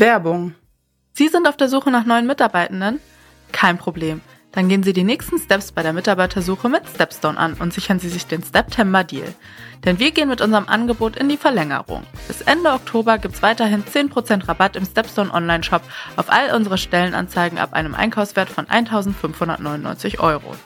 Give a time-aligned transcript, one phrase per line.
[0.00, 0.54] Werbung.
[1.12, 3.00] Sie sind auf der Suche nach neuen Mitarbeitenden?
[3.52, 4.22] Kein Problem.
[4.52, 8.08] Dann gehen Sie die nächsten Steps bei der Mitarbeitersuche mit Stepstone an und sichern Sie
[8.08, 9.32] sich den September Deal.
[9.84, 12.02] Denn wir gehen mit unserem Angebot in die Verlängerung.
[12.26, 15.82] Bis Ende Oktober gibt es weiterhin 10% Rabatt im Stepstone Online-Shop
[16.16, 20.56] auf all unsere Stellenanzeigen ab einem Einkaufswert von 1.599 Euro.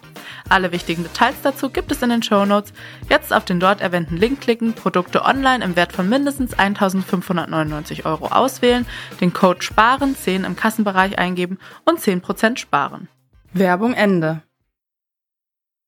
[0.49, 2.73] Alle wichtigen Details dazu gibt es in den Show Notes.
[3.09, 8.27] Jetzt auf den dort erwähnten Link klicken, Produkte online im Wert von mindestens 1.599 Euro
[8.27, 8.87] auswählen,
[9.21, 13.09] den Code SPAREN 10 im Kassenbereich eingeben und 10% sparen.
[13.53, 14.43] Werbung Ende.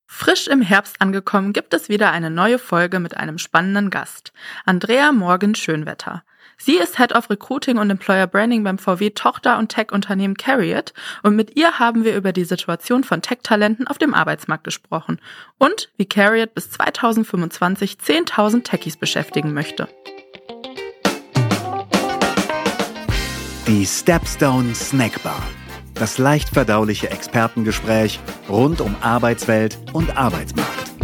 [0.07, 4.33] Frisch im Herbst angekommen gibt es wieder eine neue Folge mit einem spannenden Gast.
[4.65, 6.23] Andrea Morgan Schönwetter.
[6.59, 11.37] Sie ist Head of Recruiting und Employer Branding beim VW Tochter- und Tech-Unternehmen Carriot und
[11.37, 15.20] mit ihr haben wir über die Situation von Tech-Talenten auf dem Arbeitsmarkt gesprochen
[15.59, 19.87] und wie Carriot bis 2025 10.000 Techies beschäftigen möchte.
[23.66, 25.43] Die Stepstone Snackbar.
[25.95, 30.96] Das leicht verdauliche Expertengespräch rund um Arbeitswelt und Arbeitsmarkt.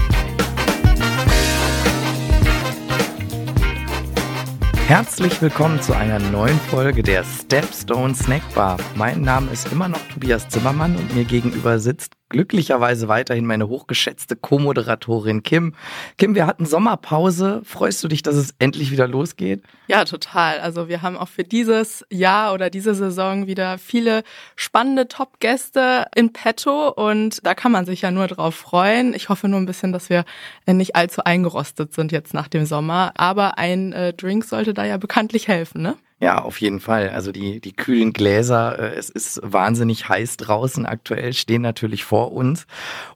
[4.88, 8.76] Herzlich willkommen zu einer neuen Folge der Stepstone Snackbar.
[8.96, 14.34] Mein Name ist immer noch Tobias Zimmermann und mir gegenüber sitzt glücklicherweise weiterhin meine hochgeschätzte
[14.34, 15.74] Co-Moderatorin Kim.
[16.18, 17.60] Kim, wir hatten Sommerpause.
[17.64, 19.62] Freust du dich, dass es endlich wieder losgeht?
[19.86, 20.58] Ja, total.
[20.58, 24.24] Also wir haben auch für dieses Jahr oder diese Saison wieder viele
[24.56, 29.14] spannende Top-Gäste in petto und da kann man sich ja nur drauf freuen.
[29.14, 30.24] Ich hoffe nur ein bisschen, dass wir
[30.66, 33.12] nicht allzu eingerostet sind jetzt nach dem Sommer.
[33.16, 35.96] Aber ein äh, Drink sollte da ja bekanntlich helfen, ne?
[36.22, 37.10] Ja, auf jeden Fall.
[37.10, 42.30] Also die, die kühlen Gläser, äh, es ist wahnsinnig heiß draußen aktuell, stehen natürlich vor
[42.30, 42.66] uns.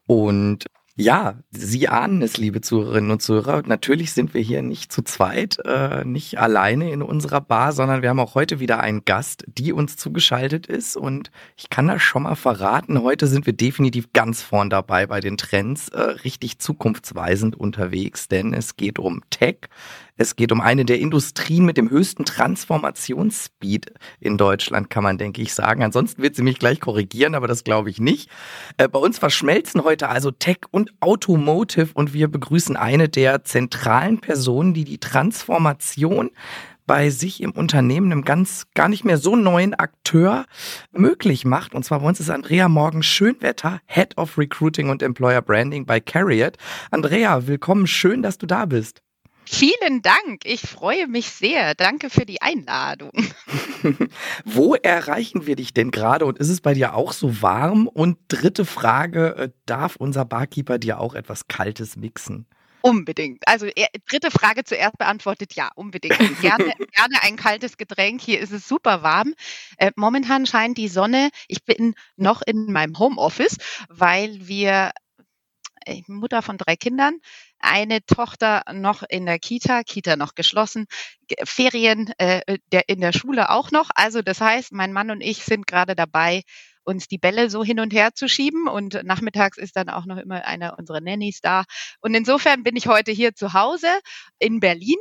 [0.09, 0.65] Und
[0.97, 3.63] ja, Sie ahnen es, liebe Zuhörerinnen und Zuhörer.
[3.65, 8.09] Natürlich sind wir hier nicht zu zweit, äh, nicht alleine in unserer Bar, sondern wir
[8.09, 10.97] haben auch heute wieder einen Gast, die uns zugeschaltet ist.
[10.97, 15.21] Und ich kann das schon mal verraten, heute sind wir definitiv ganz vorn dabei bei
[15.21, 19.69] den Trends, äh, richtig zukunftsweisend unterwegs, denn es geht um Tech,
[20.17, 25.43] es geht um eine der Industrien mit dem höchsten Transformationsspeed in Deutschland, kann man, denke
[25.43, 25.83] ich, sagen.
[25.83, 28.31] Ansonsten wird sie mich gleich korrigieren, aber das glaube ich nicht.
[28.79, 34.21] Äh, bei uns verschmelzen heute also Tech und Automotive und wir begrüßen eine der zentralen
[34.21, 36.31] Personen, die die Transformation
[36.87, 40.47] bei sich im Unternehmen einem ganz gar nicht mehr so neuen Akteur
[40.93, 41.75] möglich macht.
[41.75, 46.01] Und zwar bei uns ist Andrea Morgen Schönwetter, Head of Recruiting und Employer Branding bei
[46.01, 46.57] Carriot.
[46.91, 49.03] Andrea, willkommen, schön, dass du da bist.
[49.49, 50.43] Vielen Dank.
[50.45, 51.75] Ich freue mich sehr.
[51.75, 53.13] Danke für die Einladung.
[54.45, 57.87] Wo erreichen wir dich denn gerade und ist es bei dir auch so warm?
[57.87, 62.47] Und dritte Frage, äh, darf unser Barkeeper dir auch etwas Kaltes mixen?
[62.83, 63.43] Unbedingt.
[63.47, 63.67] Also
[64.09, 66.19] dritte Frage zuerst beantwortet, ja, unbedingt.
[66.41, 68.21] Gerne, gerne ein kaltes Getränk.
[68.21, 69.35] Hier ist es super warm.
[69.79, 71.31] Äh, momentan scheint die Sonne.
[71.49, 73.57] Ich bin noch in meinem Homeoffice,
[73.89, 74.93] weil wir
[75.87, 77.21] äh, Mutter von drei Kindern,
[77.59, 80.87] eine Tochter noch in der Kita, Kita noch geschlossen,
[81.45, 83.91] Ferien äh, der, in der Schule auch noch.
[83.95, 86.43] Also das heißt, mein Mann und ich sind gerade dabei,
[86.85, 90.19] uns die Bälle so hin und her zu schieben und nachmittags ist dann auch noch
[90.19, 91.65] immer einer unserer Nannies da.
[92.01, 93.89] Und insofern bin ich heute hier zu Hause
[94.39, 94.97] in Berlin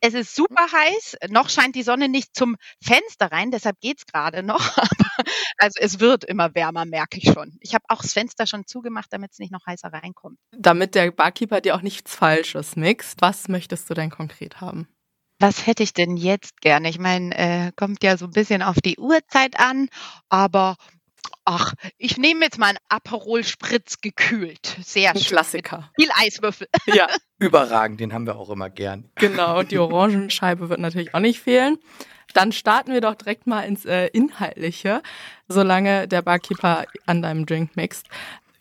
[0.00, 1.16] es ist super heiß.
[1.30, 4.76] Noch scheint die Sonne nicht zum Fenster rein, deshalb geht's gerade noch.
[5.58, 7.56] also es wird immer wärmer, merke ich schon.
[7.60, 10.38] Ich habe auch das Fenster schon zugemacht, damit es nicht noch heißer reinkommt.
[10.56, 14.88] Damit der Barkeeper dir auch nichts Falsches mixt, was möchtest du denn konkret haben?
[15.40, 16.88] Was hätte ich denn jetzt gerne?
[16.88, 19.88] Ich meine, äh, kommt ja so ein bisschen auf die Uhrzeit an,
[20.28, 20.76] aber
[21.44, 24.76] Ach, ich nehme jetzt mal einen Aperol Spritz gekühlt.
[24.82, 25.22] Sehr schön.
[25.22, 25.90] Klassiker.
[25.98, 26.68] Viel Eiswürfel.
[26.86, 27.06] Ja,
[27.38, 29.10] überragend, den haben wir auch immer gern.
[29.16, 31.78] Genau, die Orangenscheibe wird natürlich auch nicht fehlen.
[32.34, 35.02] Dann starten wir doch direkt mal ins äh, Inhaltliche,
[35.48, 38.06] solange der Barkeeper an deinem Drink mixt.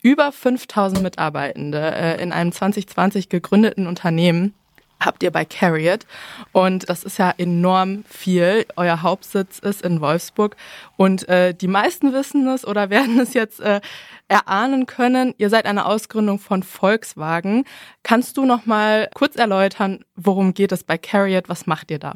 [0.01, 4.53] Über 5000 Mitarbeitende äh, in einem 2020 gegründeten Unternehmen
[5.00, 6.06] habt ihr bei Carriot.
[6.52, 8.66] Und das ist ja enorm viel.
[8.75, 10.56] Euer Hauptsitz ist in Wolfsburg.
[10.96, 13.82] Und äh, die meisten wissen es oder werden es jetzt äh,
[14.28, 15.34] erahnen können.
[15.38, 17.66] Ihr seid eine Ausgründung von Volkswagen.
[18.03, 21.49] Kannst du noch mal kurz erläutern, worum geht es bei Carriot?
[21.49, 22.16] Was macht ihr da?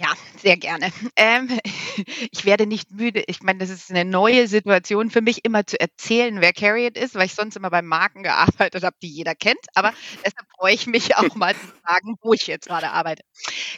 [0.00, 0.08] Ja,
[0.42, 0.92] sehr gerne.
[1.16, 1.58] Ähm,
[2.32, 3.22] ich werde nicht müde.
[3.28, 7.14] Ich meine, das ist eine neue Situation für mich, immer zu erzählen, wer Carriot ist,
[7.14, 9.60] weil ich sonst immer bei Marken gearbeitet habe, die jeder kennt.
[9.74, 9.92] Aber
[10.24, 13.22] deshalb freue ich mich auch mal zu sagen, wo ich jetzt gerade arbeite.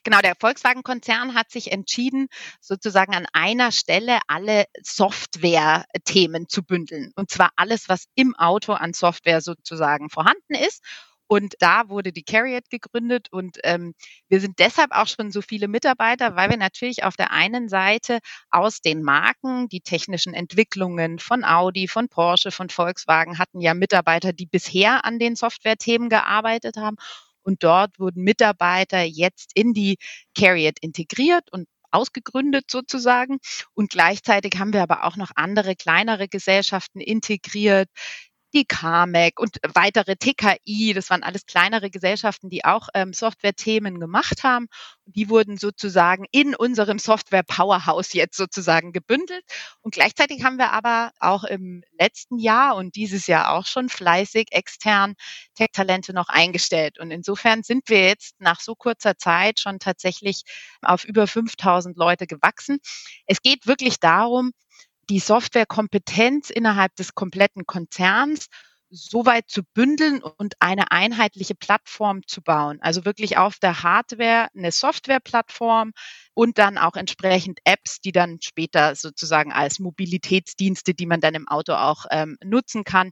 [0.02, 2.28] Genau, der Volkswagen-Konzern hat sich entschieden,
[2.60, 7.12] sozusagen an einer Stelle alle Software-Themen zu bündeln.
[7.14, 10.82] Und zwar alles, was im Auto an Software sozusagen vorhanden ist
[11.26, 13.94] Und da wurde die Carriot gegründet und ähm,
[14.28, 18.18] wir sind deshalb auch schon so viele Mitarbeiter, weil wir natürlich auf der einen Seite
[18.50, 24.32] aus den Marken die technischen Entwicklungen von Audi, von Porsche, von Volkswagen hatten ja Mitarbeiter,
[24.32, 26.96] die bisher an den Softwarethemen gearbeitet haben.
[27.42, 29.98] Und dort wurden Mitarbeiter jetzt in die
[30.34, 33.38] Carriot integriert und ausgegründet sozusagen.
[33.74, 37.88] Und gleichzeitig haben wir aber auch noch andere kleinere Gesellschaften integriert,
[38.54, 44.44] die CARMAC und weitere TKI, das waren alles kleinere Gesellschaften, die auch ähm, Software-Themen gemacht
[44.44, 44.68] haben.
[45.06, 49.44] Die wurden sozusagen in unserem Software-Powerhouse jetzt sozusagen gebündelt.
[49.82, 54.48] Und gleichzeitig haben wir aber auch im letzten Jahr und dieses Jahr auch schon fleißig
[54.52, 55.14] extern
[55.56, 56.98] Tech-Talente noch eingestellt.
[56.98, 60.42] Und insofern sind wir jetzt nach so kurzer Zeit schon tatsächlich
[60.80, 62.78] auf über 5000 Leute gewachsen.
[63.26, 64.52] Es geht wirklich darum,
[65.10, 68.48] die Softwarekompetenz innerhalb des kompletten Konzerns
[68.90, 72.78] so weit zu bündeln und eine einheitliche Plattform zu bauen.
[72.80, 75.92] Also wirklich auf der Hardware eine Softwareplattform
[76.34, 81.48] und dann auch entsprechend Apps, die dann später sozusagen als Mobilitätsdienste, die man dann im
[81.48, 83.10] Auto auch ähm, nutzen kann,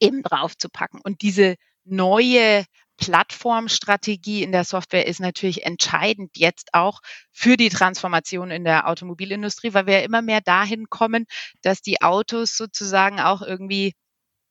[0.00, 1.00] eben draufzupacken.
[1.02, 2.64] Und diese neue
[2.96, 7.00] Plattformstrategie in der Software ist natürlich entscheidend jetzt auch
[7.32, 11.26] für die Transformation in der Automobilindustrie, weil wir immer mehr dahin kommen,
[11.62, 13.94] dass die Autos sozusagen auch irgendwie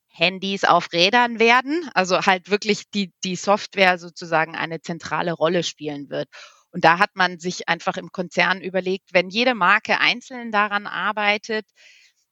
[0.10, 6.10] Handys auf Rädern werden, also halt wirklich die, die Software sozusagen eine zentrale Rolle spielen
[6.10, 6.30] wird.
[6.72, 11.66] Und da hat man sich einfach im Konzern überlegt, wenn jede Marke einzeln daran arbeitet,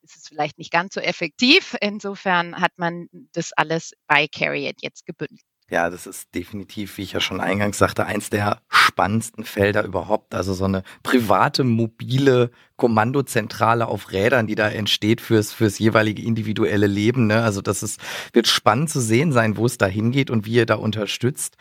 [0.04, 1.76] ist es vielleicht nicht ganz so effektiv.
[1.82, 5.42] Insofern hat man das alles bei Carriot jetzt gebündelt.
[5.72, 10.36] Ja, das ist definitiv, wie ich ja schon eingangs sagte, eins der spannendsten Felder überhaupt.
[10.36, 12.52] Also so eine private, mobile
[12.82, 17.28] Kommandozentrale auf Rädern, die da entsteht fürs, fürs jeweilige individuelle Leben.
[17.28, 17.44] Ne?
[17.44, 18.02] Also das ist,
[18.34, 21.58] wird spannend zu sehen sein, wo es da hingeht und wie ihr da unterstützt.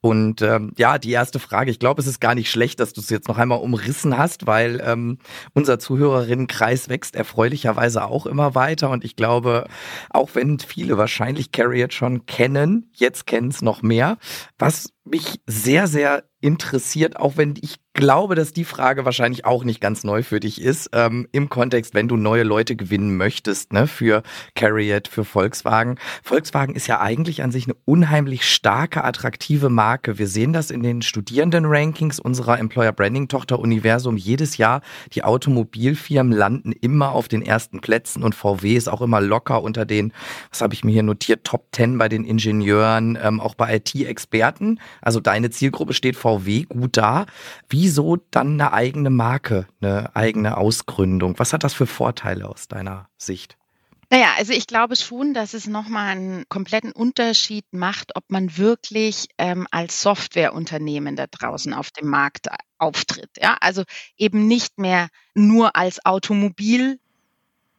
[0.00, 3.00] Und ähm, ja, die erste Frage, ich glaube, es ist gar nicht schlecht, dass du
[3.00, 5.18] es jetzt noch einmal umrissen hast, weil ähm,
[5.52, 8.90] unser Zuhörerinnenkreis wächst erfreulicherweise auch immer weiter.
[8.90, 9.66] Und ich glaube,
[10.10, 14.18] auch wenn viele wahrscheinlich Carriot schon kennen, jetzt kennen es noch mehr.
[14.58, 19.80] Was mich sehr, sehr interessiert, auch wenn ich glaube, dass die Frage wahrscheinlich auch nicht
[19.80, 23.86] ganz neu für dich ist, ähm, im Kontext, wenn du neue Leute gewinnen möchtest, ne,
[23.86, 24.22] für
[24.54, 25.98] Carriot, für Volkswagen.
[26.22, 30.18] Volkswagen ist ja eigentlich an sich eine unheimlich starke, attraktive Marke.
[30.18, 34.16] Wir sehen das in den Studierenden-Rankings unserer Employer Branding-Tochter Universum.
[34.16, 34.80] Jedes Jahr,
[35.12, 39.84] die Automobilfirmen landen immer auf den ersten Plätzen und VW ist auch immer locker unter
[39.84, 40.12] den,
[40.50, 44.80] was habe ich mir hier notiert, Top 10 bei den Ingenieuren, ähm, auch bei IT-Experten.
[45.00, 47.26] Also deine Zielgruppe steht VW gut da.
[47.68, 51.38] Wieso dann eine eigene Marke, eine eigene Ausgründung?
[51.38, 53.56] Was hat das für Vorteile aus deiner Sicht?
[54.12, 59.24] Naja, also ich glaube schon, dass es nochmal einen kompletten Unterschied macht, ob man wirklich
[59.38, 63.30] ähm, als Softwareunternehmen da draußen auf dem Markt auftritt.
[63.38, 63.84] Ja, also
[64.18, 67.00] eben nicht mehr nur als Automobil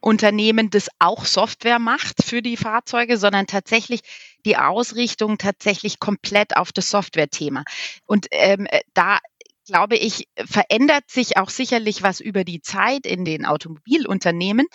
[0.04, 4.00] Unternehmen, das auch Software macht für die Fahrzeuge, sondern tatsächlich
[4.44, 7.64] die Ausrichtung tatsächlich komplett auf das Software-Thema.
[8.06, 9.18] Und ähm, äh, da
[9.66, 14.66] glaube ich, verändert sich auch sicherlich was über die Zeit in den Automobilunternehmen.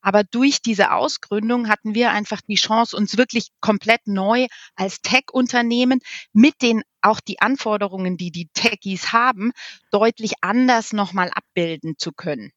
[0.00, 6.00] Aber durch diese Ausgründung hatten wir einfach die Chance, uns wirklich komplett neu als Tech-Unternehmen
[6.32, 9.52] mit den auch die Anforderungen, die die Techies haben,
[9.90, 12.52] deutlich anders nochmal abbilden zu können.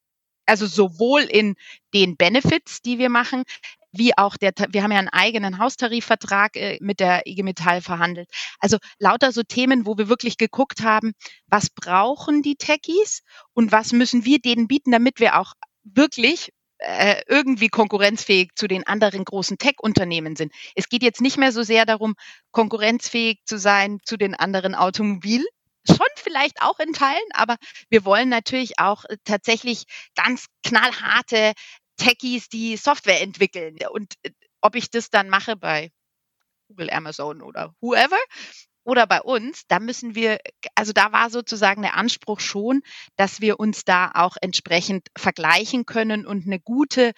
[0.52, 1.56] Also sowohl in
[1.94, 3.44] den Benefits, die wir machen,
[3.94, 8.30] wie auch der, wir haben ja einen eigenen Haustarifvertrag äh, mit der IG Metall verhandelt.
[8.60, 11.14] Also lauter so Themen, wo wir wirklich geguckt haben,
[11.48, 13.22] was brauchen die Techies
[13.54, 15.54] und was müssen wir denen bieten, damit wir auch
[15.86, 20.52] wirklich äh, irgendwie konkurrenzfähig zu den anderen großen Tech-Unternehmen sind.
[20.76, 22.16] Es geht jetzt nicht mehr so sehr darum,
[22.52, 25.46] konkurrenzfähig zu sein zu den anderen Automobil
[25.88, 27.58] schon vielleicht auch in Teilen, aber
[27.90, 29.86] wir wollen natürlich auch äh, tatsächlich
[30.16, 31.54] ganz knallharte
[31.98, 33.78] Techies, die Software entwickeln.
[33.92, 35.92] Und äh, ob ich das dann mache bei
[36.68, 38.20] Google, Amazon oder whoever
[38.84, 40.40] oder bei uns, da müssen wir,
[40.76, 42.82] also da war sozusagen der Anspruch schon,
[43.16, 47.12] dass wir uns da auch entsprechend vergleichen können und eine gute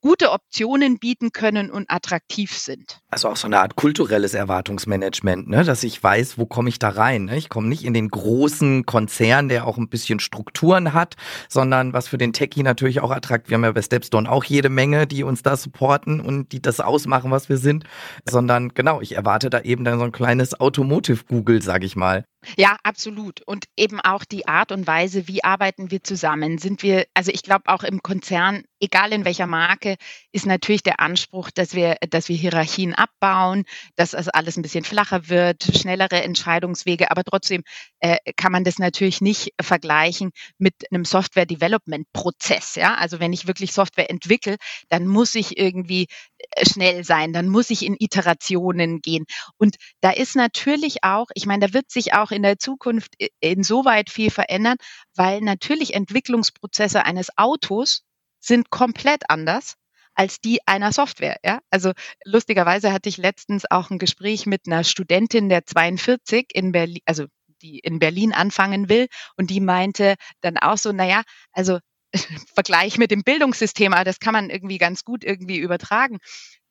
[0.00, 3.00] gute Optionen bieten können und attraktiv sind.
[3.10, 5.64] Also auch so eine Art kulturelles Erwartungsmanagement, ne?
[5.64, 7.24] dass ich weiß, wo komme ich da rein.
[7.24, 7.36] Ne?
[7.36, 11.16] Ich komme nicht in den großen Konzern, der auch ein bisschen Strukturen hat,
[11.48, 13.50] sondern was für den Techie natürlich auch attraktiv.
[13.50, 16.80] Wir haben ja bei Stepstone auch jede Menge, die uns da supporten und die das
[16.80, 17.84] ausmachen, was wir sind.
[18.28, 22.24] Sondern genau, ich erwarte da eben dann so ein kleines Automotive-Google, sage ich mal.
[22.56, 23.42] Ja, absolut.
[23.42, 26.58] Und eben auch die Art und Weise, wie arbeiten wir zusammen?
[26.58, 29.87] Sind wir, also ich glaube auch im Konzern, egal in welcher Marke,
[30.32, 33.64] ist natürlich der Anspruch, dass wir, dass wir Hierarchien abbauen,
[33.96, 37.10] dass das alles ein bisschen flacher wird, schnellere Entscheidungswege.
[37.10, 37.62] Aber trotzdem
[38.00, 42.74] äh, kann man das natürlich nicht vergleichen mit einem Software-Development-Prozess.
[42.74, 44.56] Ja, also wenn ich wirklich Software entwickle,
[44.88, 46.06] dann muss ich irgendwie
[46.38, 49.24] äh, schnell sein, dann muss ich in Iterationen gehen.
[49.56, 54.10] Und da ist natürlich auch, ich meine, da wird sich auch in der Zukunft insoweit
[54.10, 54.76] viel verändern,
[55.14, 58.04] weil natürlich Entwicklungsprozesse eines Autos
[58.40, 59.74] sind komplett anders
[60.14, 61.38] als die einer Software.
[61.44, 61.60] Ja?
[61.70, 61.92] Also
[62.24, 67.26] lustigerweise hatte ich letztens auch ein Gespräch mit einer Studentin der 42 in Berlin, also
[67.62, 71.78] die in Berlin anfangen will und die meinte dann auch so, naja, also
[72.54, 76.18] Vergleich mit dem Bildungssystem, aber das kann man irgendwie ganz gut irgendwie übertragen.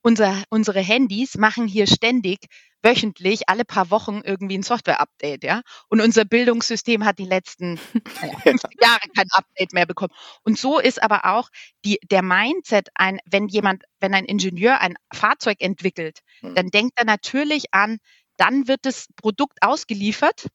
[0.01, 2.47] Unser, unsere Handys machen hier ständig
[2.83, 5.61] wöchentlich, alle paar Wochen irgendwie ein Software-Update, ja.
[5.89, 7.75] Und unser Bildungssystem hat die letzten
[8.21, 10.13] naja, 50 Jahre kein Update mehr bekommen.
[10.43, 11.49] Und so ist aber auch
[11.85, 16.55] die, der Mindset, ein, wenn jemand, wenn ein Ingenieur ein Fahrzeug entwickelt, hm.
[16.55, 17.97] dann denkt er natürlich an,
[18.37, 20.47] dann wird das Produkt ausgeliefert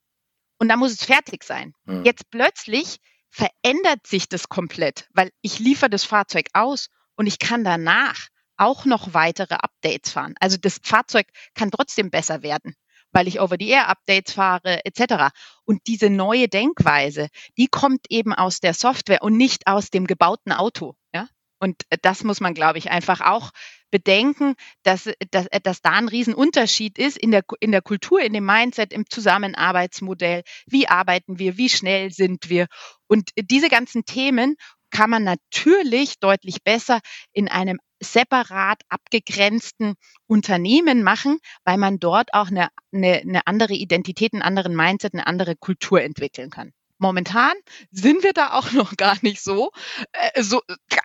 [0.58, 1.74] und dann muss es fertig sein.
[1.86, 2.04] Hm.
[2.04, 2.98] Jetzt plötzlich
[3.30, 8.28] verändert sich das komplett, weil ich liefere das Fahrzeug aus und ich kann danach
[8.62, 10.34] auch noch weitere Updates fahren.
[10.40, 12.74] Also das Fahrzeug kann trotzdem besser werden,
[13.10, 15.34] weil ich Over-the-Air-Updates fahre etc.
[15.64, 17.28] Und diese neue Denkweise,
[17.58, 20.94] die kommt eben aus der Software und nicht aus dem gebauten Auto.
[21.12, 21.28] Ja?
[21.58, 23.50] Und das muss man, glaube ich, einfach auch
[23.90, 24.54] bedenken,
[24.84, 28.92] dass, dass, dass da ein Riesenunterschied ist in der, in der Kultur, in dem Mindset,
[28.92, 30.44] im Zusammenarbeitsmodell.
[30.66, 31.58] Wie arbeiten wir?
[31.58, 32.68] Wie schnell sind wir?
[33.06, 34.56] Und diese ganzen Themen
[34.92, 37.00] kann man natürlich deutlich besser
[37.32, 39.94] in einem separat abgegrenzten
[40.26, 45.26] Unternehmen machen, weil man dort auch eine, eine, eine andere Identität, einen anderen Mindset, eine
[45.26, 46.72] andere Kultur entwickeln kann.
[46.98, 47.54] Momentan
[47.90, 49.72] sind wir da auch noch gar nicht so,
[50.12, 50.60] äh, so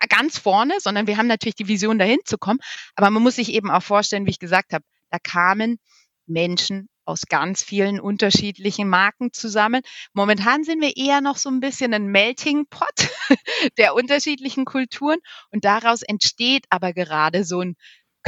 [0.08, 2.60] ganz vorne, sondern wir haben natürlich die Vision, dahin zu kommen.
[2.94, 5.78] Aber man muss sich eben auch vorstellen, wie ich gesagt habe, da kamen
[6.26, 9.82] Menschen aus ganz vielen unterschiedlichen Marken zusammen.
[10.12, 13.08] Momentan sind wir eher noch so ein bisschen ein Melting Pot
[13.78, 15.18] der unterschiedlichen Kulturen
[15.50, 17.74] und daraus entsteht aber gerade so ein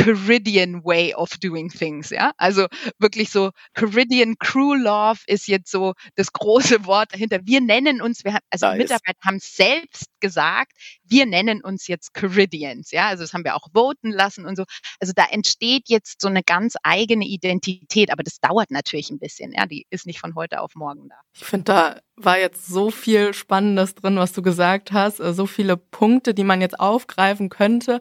[0.04, 2.32] Caridian way of doing things, ja.
[2.38, 2.66] Also
[2.98, 7.40] wirklich so Caridian Crew Love ist jetzt so das große Wort dahinter.
[7.44, 8.78] Wir nennen uns, wir haben, also nice.
[8.78, 10.72] Mitarbeiter haben selbst gesagt,
[11.04, 13.08] wir nennen uns jetzt Caridians, ja.
[13.08, 14.64] Also das haben wir auch voten lassen und so.
[15.00, 19.52] Also da entsteht jetzt so eine ganz eigene Identität, aber das dauert natürlich ein bisschen,
[19.52, 19.66] ja.
[19.66, 21.16] Die ist nicht von heute auf morgen da.
[21.34, 25.76] Ich finde, da war jetzt so viel Spannendes drin, was du gesagt hast, so viele
[25.76, 28.00] Punkte, die man jetzt aufgreifen könnte.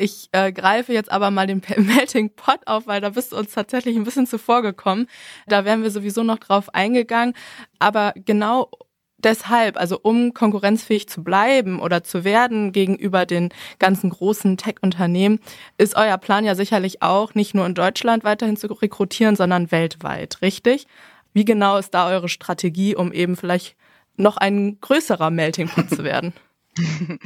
[0.00, 3.52] Ich äh, greife jetzt aber mal den Melting Pot auf, weil da bist du uns
[3.52, 5.06] tatsächlich ein bisschen zuvor gekommen.
[5.46, 7.34] Da wären wir sowieso noch drauf eingegangen.
[7.78, 8.70] Aber genau
[9.18, 15.40] deshalb, also um konkurrenzfähig zu bleiben oder zu werden gegenüber den ganzen großen Tech-Unternehmen,
[15.78, 20.42] ist euer Plan ja sicherlich auch, nicht nur in Deutschland weiterhin zu rekrutieren, sondern weltweit,
[20.42, 20.86] richtig?
[21.32, 23.76] Wie genau ist da eure Strategie, um eben vielleicht
[24.16, 26.32] noch ein größerer Melting Pot zu werden?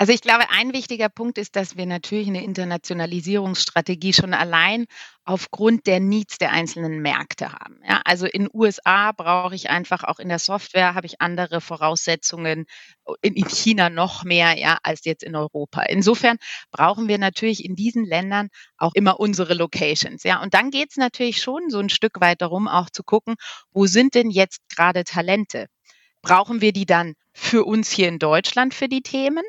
[0.00, 4.84] Also ich glaube, ein wichtiger Punkt ist, dass wir natürlich eine Internationalisierungsstrategie schon allein
[5.24, 7.80] aufgrund der Needs der einzelnen Märkte haben.
[7.86, 12.66] Ja, also in USA brauche ich einfach auch in der Software habe ich andere Voraussetzungen,
[13.22, 15.82] in, in China noch mehr ja, als jetzt in Europa.
[15.82, 16.36] Insofern
[16.70, 20.22] brauchen wir natürlich in diesen Ländern auch immer unsere Locations.
[20.22, 23.34] Ja, und dann geht es natürlich schon so ein Stück weit darum, auch zu gucken,
[23.72, 25.66] wo sind denn jetzt gerade Talente?
[26.22, 29.44] Brauchen wir die dann für uns hier in Deutschland für die Themen?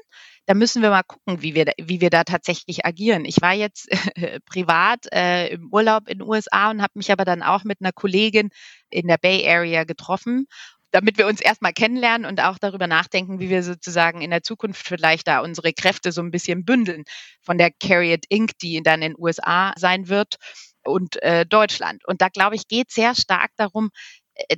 [0.46, 3.24] Da müssen wir mal gucken, wie wir, da, wie wir da tatsächlich agieren.
[3.26, 7.26] Ich war jetzt äh, privat äh, im Urlaub in den USA und habe mich aber
[7.26, 8.50] dann auch mit einer Kollegin
[8.90, 10.48] in der Bay Area getroffen
[10.92, 14.88] damit wir uns erstmal kennenlernen und auch darüber nachdenken, wie wir sozusagen in der Zukunft
[14.88, 17.04] vielleicht da unsere Kräfte so ein bisschen bündeln
[17.42, 20.38] von der Carriot Inc., die dann in den USA sein wird
[20.84, 22.06] und äh, Deutschland.
[22.08, 23.90] Und da glaube ich, geht sehr stark darum,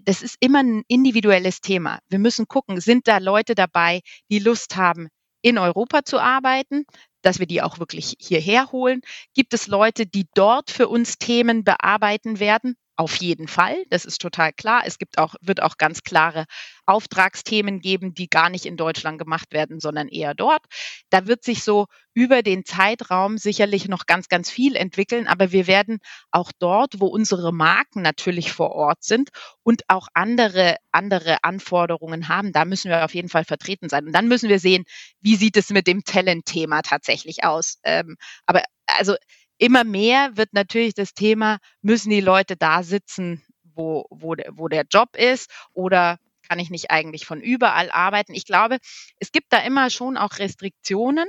[0.05, 1.99] das ist immer ein individuelles Thema.
[2.09, 5.09] Wir müssen gucken, sind da Leute dabei, die Lust haben,
[5.41, 6.85] in Europa zu arbeiten,
[7.21, 9.01] dass wir die auch wirklich hierher holen?
[9.33, 12.75] Gibt es Leute, die dort für uns Themen bearbeiten werden?
[12.97, 14.83] Auf jeden Fall, das ist total klar.
[14.85, 16.45] Es gibt auch, wird auch ganz klare
[16.85, 20.61] Auftragsthemen geben, die gar nicht in Deutschland gemacht werden, sondern eher dort.
[21.09, 25.65] Da wird sich so über den Zeitraum sicherlich noch ganz, ganz viel entwickeln, aber wir
[25.65, 25.99] werden
[26.31, 29.29] auch dort, wo unsere Marken natürlich vor Ort sind
[29.63, 34.05] und auch andere, andere Anforderungen haben, da müssen wir auf jeden Fall vertreten sein.
[34.05, 34.83] Und dann müssen wir sehen,
[35.21, 37.77] wie sieht es mit dem Talent-Thema tatsächlich aus.
[37.83, 39.15] Ähm, aber also
[39.61, 43.43] immer mehr wird natürlich das Thema, müssen die Leute da sitzen,
[43.75, 46.17] wo, wo, der, wo der Job ist oder
[46.49, 48.33] kann ich nicht eigentlich von überall arbeiten?
[48.33, 48.79] Ich glaube,
[49.19, 51.27] es gibt da immer schon auch Restriktionen.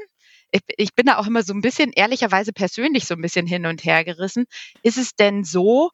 [0.50, 3.66] Ich, ich bin da auch immer so ein bisschen, ehrlicherweise persönlich so ein bisschen hin
[3.66, 4.46] und her gerissen.
[4.82, 5.90] Ist es denn so,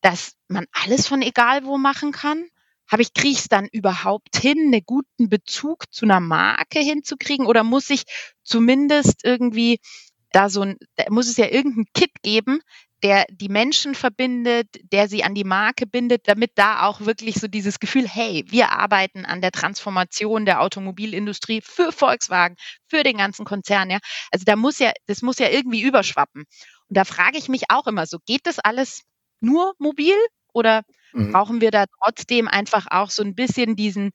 [0.00, 2.46] dass man alles von egal wo machen kann?
[2.86, 7.46] Habe ich, kriege ich es dann überhaupt hin, einen guten Bezug zu einer Marke hinzukriegen?
[7.46, 8.04] Oder muss ich
[8.44, 9.80] zumindest irgendwie
[10.34, 12.60] da so ein, da muss es ja irgendein Kit geben,
[13.02, 17.48] der die Menschen verbindet, der sie an die Marke bindet, damit da auch wirklich so
[17.48, 22.56] dieses Gefühl, hey, wir arbeiten an der Transformation der Automobilindustrie für Volkswagen,
[22.88, 23.98] für den ganzen Konzern, ja.
[24.30, 26.44] Also da muss ja, das muss ja irgendwie überschwappen.
[26.88, 29.02] Und da frage ich mich auch immer so, geht das alles
[29.40, 30.16] nur mobil
[30.54, 31.32] oder mhm.
[31.32, 34.12] brauchen wir da trotzdem einfach auch so ein bisschen diesen,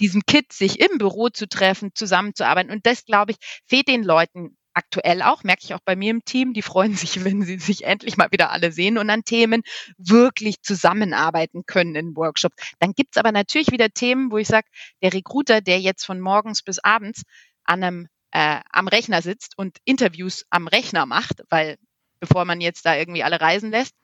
[0.00, 2.72] diesen Kit, sich im Büro zu treffen, zusammenzuarbeiten.
[2.72, 3.36] Und das, glaube ich,
[3.66, 7.24] fehlt den Leuten aktuell auch, merke ich auch bei mir im Team, die freuen sich,
[7.24, 9.62] wenn sie sich endlich mal wieder alle sehen und an Themen
[9.98, 12.56] wirklich zusammenarbeiten können in Workshops.
[12.78, 14.68] Dann gibt's aber natürlich wieder Themen, wo ich sage,
[15.02, 17.22] der Recruiter, der jetzt von morgens bis abends
[17.64, 21.76] an einem, äh, am Rechner sitzt und Interviews am Rechner macht, weil
[22.20, 23.94] bevor man jetzt da irgendwie alle reisen lässt,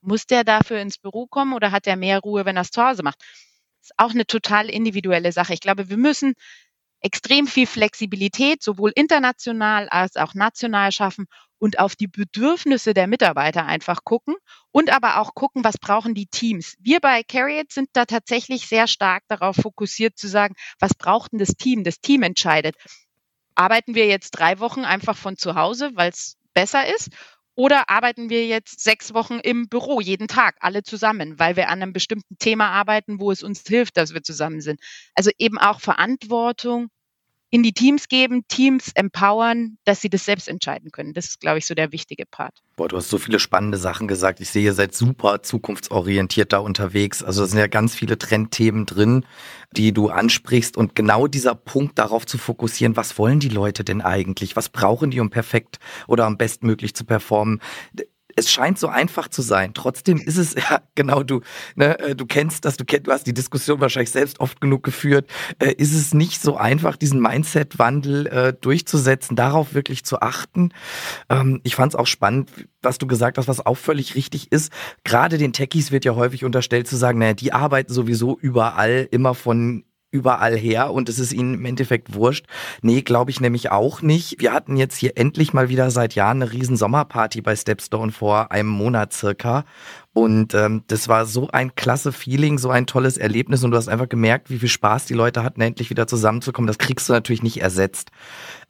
[0.00, 2.84] muss der dafür ins Büro kommen oder hat er mehr Ruhe, wenn er es zu
[2.84, 3.20] Hause macht?
[3.20, 5.54] Das ist auch eine total individuelle Sache.
[5.54, 6.34] Ich glaube, wir müssen
[7.04, 11.26] extrem viel Flexibilität sowohl international als auch national schaffen
[11.58, 14.34] und auf die Bedürfnisse der Mitarbeiter einfach gucken
[14.72, 16.76] und aber auch gucken, was brauchen die Teams.
[16.80, 21.38] Wir bei Carriot sind da tatsächlich sehr stark darauf fokussiert zu sagen, was braucht denn
[21.38, 21.84] das Team?
[21.84, 22.74] Das Team entscheidet.
[23.54, 27.10] Arbeiten wir jetzt drei Wochen einfach von zu Hause, weil es besser ist?
[27.56, 31.82] Oder arbeiten wir jetzt sechs Wochen im Büro, jeden Tag, alle zusammen, weil wir an
[31.82, 34.80] einem bestimmten Thema arbeiten, wo es uns hilft, dass wir zusammen sind.
[35.14, 36.88] Also eben auch Verantwortung
[37.54, 41.12] in die Teams geben, Teams empowern, dass sie das selbst entscheiden können.
[41.12, 42.64] Das ist, glaube ich, so der wichtige Part.
[42.74, 44.40] Boah, du hast so viele spannende Sachen gesagt.
[44.40, 47.22] Ich sehe, ihr seid super zukunftsorientiert da unterwegs.
[47.22, 49.24] Also da sind ja ganz viele Trendthemen drin,
[49.70, 50.76] die du ansprichst.
[50.76, 54.56] Und genau dieser Punkt darauf zu fokussieren, was wollen die Leute denn eigentlich?
[54.56, 57.60] Was brauchen die, um perfekt oder am bestmöglich zu performen?
[58.36, 59.74] Es scheint so einfach zu sein.
[59.74, 61.40] Trotzdem ist es ja genau du.
[61.76, 64.82] Ne, äh, du kennst das, du kennst, du hast die Diskussion wahrscheinlich selbst oft genug
[64.82, 65.28] geführt.
[65.58, 70.70] Äh, ist es nicht so einfach, diesen Mindset-Wandel äh, durchzusetzen, darauf wirklich zu achten?
[71.28, 72.50] Ähm, ich fand es auch spannend,
[72.82, 74.72] was du gesagt hast, was auch völlig richtig ist.
[75.04, 79.34] Gerade den Techies wird ja häufig unterstellt zu sagen, naja, die arbeiten sowieso überall immer
[79.34, 82.46] von überall her und es ist ihnen im Endeffekt wurscht.
[82.82, 84.40] Nee, glaube ich nämlich auch nicht.
[84.40, 88.52] Wir hatten jetzt hier endlich mal wieder seit Jahren eine riesen Sommerparty bei Stepstone vor
[88.52, 89.64] einem Monat circa.
[90.12, 93.88] Und ähm, das war so ein klasse Feeling, so ein tolles Erlebnis und du hast
[93.88, 96.68] einfach gemerkt, wie viel Spaß die Leute hatten, endlich wieder zusammenzukommen.
[96.68, 98.10] Das kriegst du natürlich nicht ersetzt.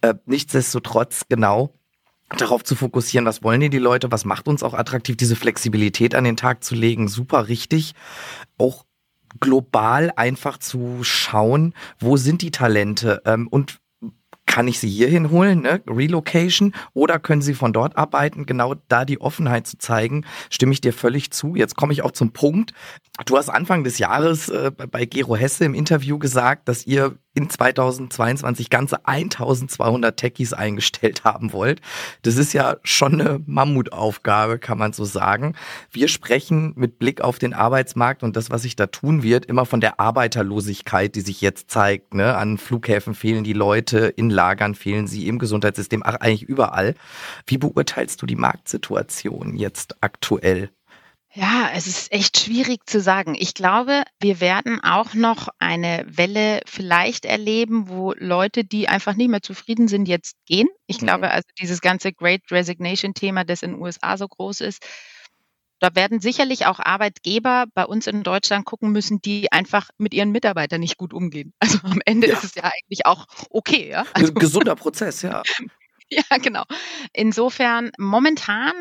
[0.01, 1.75] Äh, nichtsdestotrotz, genau,
[2.31, 6.25] darauf zu fokussieren, was wollen die Leute, was macht uns auch attraktiv, diese Flexibilität an
[6.25, 7.95] den Tag zu legen, super richtig.
[8.57, 8.85] Auch
[9.41, 13.79] global einfach zu schauen, wo sind die Talente ähm, und
[14.47, 15.83] kann ich sie hierhin holen, ne?
[15.89, 18.47] Relocation, oder können sie von dort arbeiten?
[18.47, 21.57] Genau da die Offenheit zu zeigen, stimme ich dir völlig zu.
[21.57, 22.73] Jetzt komme ich auch zum Punkt.
[23.27, 27.51] Du hast Anfang des Jahres äh, bei Gero Hesse im Interview gesagt, dass ihr in
[27.51, 31.81] 2022 ganze 1200 Techies eingestellt haben wollt.
[32.23, 35.55] Das ist ja schon eine Mammutaufgabe, kann man so sagen.
[35.91, 39.67] Wir sprechen mit Blick auf den Arbeitsmarkt und das, was sich da tun wird, immer
[39.67, 42.15] von der Arbeiterlosigkeit, die sich jetzt zeigt.
[42.15, 42.37] Ne?
[42.37, 46.95] An Flughäfen fehlen die Leute, in Lagern fehlen sie, im Gesundheitssystem, ach, eigentlich überall.
[47.47, 50.71] Wie beurteilst du die Marktsituation jetzt aktuell?
[51.37, 53.35] Ja, es ist echt schwierig zu sagen.
[53.37, 59.31] Ich glaube, wir werden auch noch eine Welle vielleicht erleben, wo Leute, die einfach nicht
[59.31, 60.69] mehr zufrieden sind, jetzt gehen.
[60.87, 61.07] Ich mhm.
[61.07, 64.87] glaube, also dieses ganze Great Resignation Thema, das in den USA so groß ist,
[65.81, 70.31] da werden sicherlich auch Arbeitgeber bei uns in Deutschland gucken müssen, die einfach mit ihren
[70.31, 71.53] Mitarbeitern nicht gut umgehen.
[71.61, 72.35] Also am Ende ja.
[72.35, 73.91] ist es ja eigentlich auch okay.
[73.91, 74.07] Ja?
[74.13, 75.43] Also, Gesunder Prozess, ja.
[76.11, 76.65] Ja, genau.
[77.15, 78.73] Insofern, momentan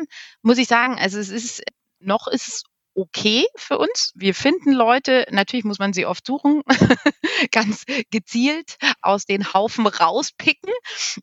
[0.42, 1.62] muss ich sagen, also es ist
[2.04, 2.62] noch ist es
[2.94, 4.12] okay für uns.
[4.14, 6.62] Wir finden Leute, natürlich muss man sie oft suchen,
[7.50, 10.72] ganz gezielt aus den Haufen rauspicken.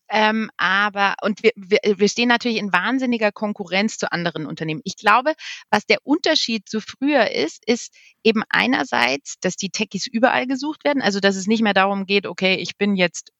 [0.10, 4.82] Ähm, aber und wir, wir, wir stehen natürlich in wahnsinniger Konkurrenz zu anderen Unternehmen.
[4.84, 5.34] Ich glaube,
[5.70, 11.02] was der Unterschied zu früher ist, ist eben einerseits, dass die Techies überall gesucht werden,
[11.02, 13.32] also dass es nicht mehr darum geht, okay, ich bin jetzt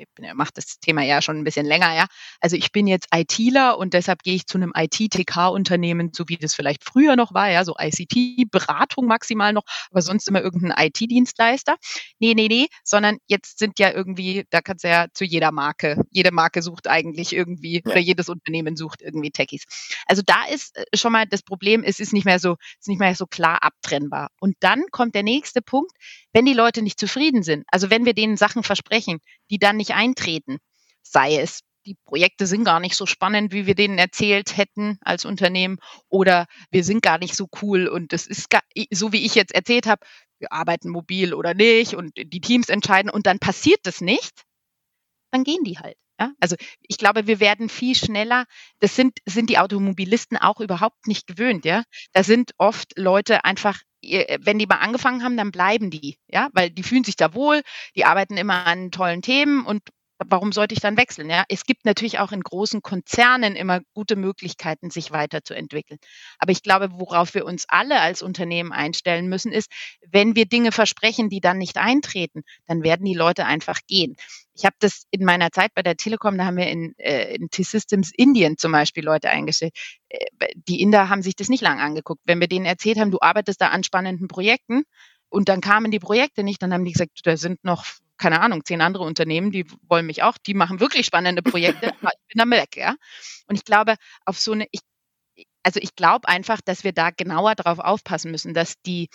[0.00, 2.06] ich mache das Thema ja schon ein bisschen länger, ja.
[2.40, 6.54] Also ich bin jetzt ITler und deshalb gehe ich zu einem IT-TK-Unternehmen, so wie das
[6.54, 11.76] vielleicht früher noch war, ja, so ICT-Beratung maximal noch, aber sonst immer irgendein IT-Dienstleister.
[12.18, 16.02] Nee, nee, nee, sondern jetzt sind ja irgendwie, da kannst du ja zu jeder Marke,
[16.10, 17.90] jede Marke sucht eigentlich irgendwie ja.
[17.90, 19.64] oder jedes Unternehmen sucht irgendwie Techies.
[20.06, 23.00] Also da ist äh, schon mal das Problem, es ist nicht mehr so, ist nicht
[23.00, 24.30] mehr so klar abtrennbar.
[24.40, 25.92] Und dann kommt der nächste Punkt,
[26.32, 29.89] wenn die Leute nicht zufrieden sind, also wenn wir denen Sachen versprechen, die dann nicht
[29.92, 30.58] eintreten,
[31.02, 35.24] sei es die Projekte sind gar nicht so spannend, wie wir denen erzählt hätten als
[35.24, 39.34] Unternehmen oder wir sind gar nicht so cool und es ist gar, so wie ich
[39.34, 40.04] jetzt erzählt habe,
[40.38, 44.42] wir arbeiten mobil oder nicht und die Teams entscheiden und dann passiert das nicht,
[45.30, 45.96] dann gehen die halt.
[46.18, 46.32] Ja?
[46.40, 48.46] Also ich glaube, wir werden viel schneller,
[48.78, 51.84] das sind, sind die Automobilisten auch überhaupt nicht gewöhnt, ja.
[52.12, 56.70] Da sind oft Leute einfach wenn die mal angefangen haben, dann bleiben die, ja, weil
[56.70, 57.62] die fühlen sich da wohl,
[57.96, 59.82] die arbeiten immer an tollen Themen und
[60.28, 61.30] warum sollte ich dann wechseln?
[61.30, 65.98] Ja, es gibt natürlich auch in großen Konzernen immer gute Möglichkeiten, sich weiterzuentwickeln.
[66.38, 69.70] Aber ich glaube, worauf wir uns alle als Unternehmen einstellen müssen, ist,
[70.10, 74.16] wenn wir Dinge versprechen, die dann nicht eintreten, dann werden die Leute einfach gehen.
[74.60, 77.48] Ich habe das in meiner Zeit bei der Telekom, da haben wir in, äh, in
[77.48, 79.72] T-Systems Indien zum Beispiel Leute eingestellt.
[80.10, 82.20] Äh, die Inder haben sich das nicht lange angeguckt.
[82.26, 84.84] Wenn wir denen erzählt haben, du arbeitest da an spannenden Projekten,
[85.30, 87.86] und dann kamen die Projekte nicht, dann haben die gesagt, da sind noch
[88.18, 92.34] keine Ahnung, zehn andere Unternehmen, die wollen mich auch, die machen wirklich spannende Projekte, ich
[92.34, 92.94] bin dann weg, ja.
[93.46, 93.94] Und ich glaube,
[94.26, 94.80] auf so eine, ich,
[95.62, 99.08] also ich glaube einfach, dass wir da genauer darauf aufpassen müssen, dass die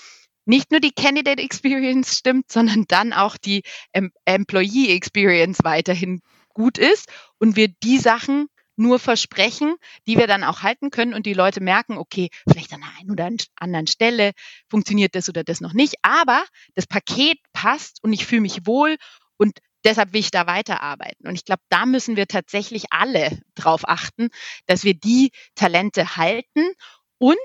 [0.46, 6.22] nicht nur die Candidate Experience stimmt, sondern dann auch die em Employee Experience weiterhin
[6.54, 9.76] gut ist und wir die Sachen nur versprechen,
[10.08, 13.12] die wir dann auch halten können und die Leute merken, okay, vielleicht an der einen
[13.12, 14.32] oder anderen Stelle
[14.70, 16.44] funktioniert das oder das noch nicht, aber
[16.76, 18.98] das Paket passt und ich fühle mich wohl
[19.38, 21.28] und deshalb will ich da weiterarbeiten.
[21.28, 24.30] Und ich glaube, da müssen wir tatsächlich alle drauf achten,
[24.66, 26.74] dass wir die Talente halten
[27.18, 27.38] und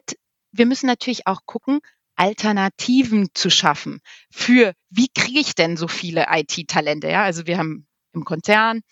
[0.52, 1.80] wir müssen natürlich auch gucken,
[2.20, 7.09] Alternativen zu schaffen für, wie kriege ich denn so viele IT-Talente?
[7.09, 8.83] Ja, also wir haben im Konzern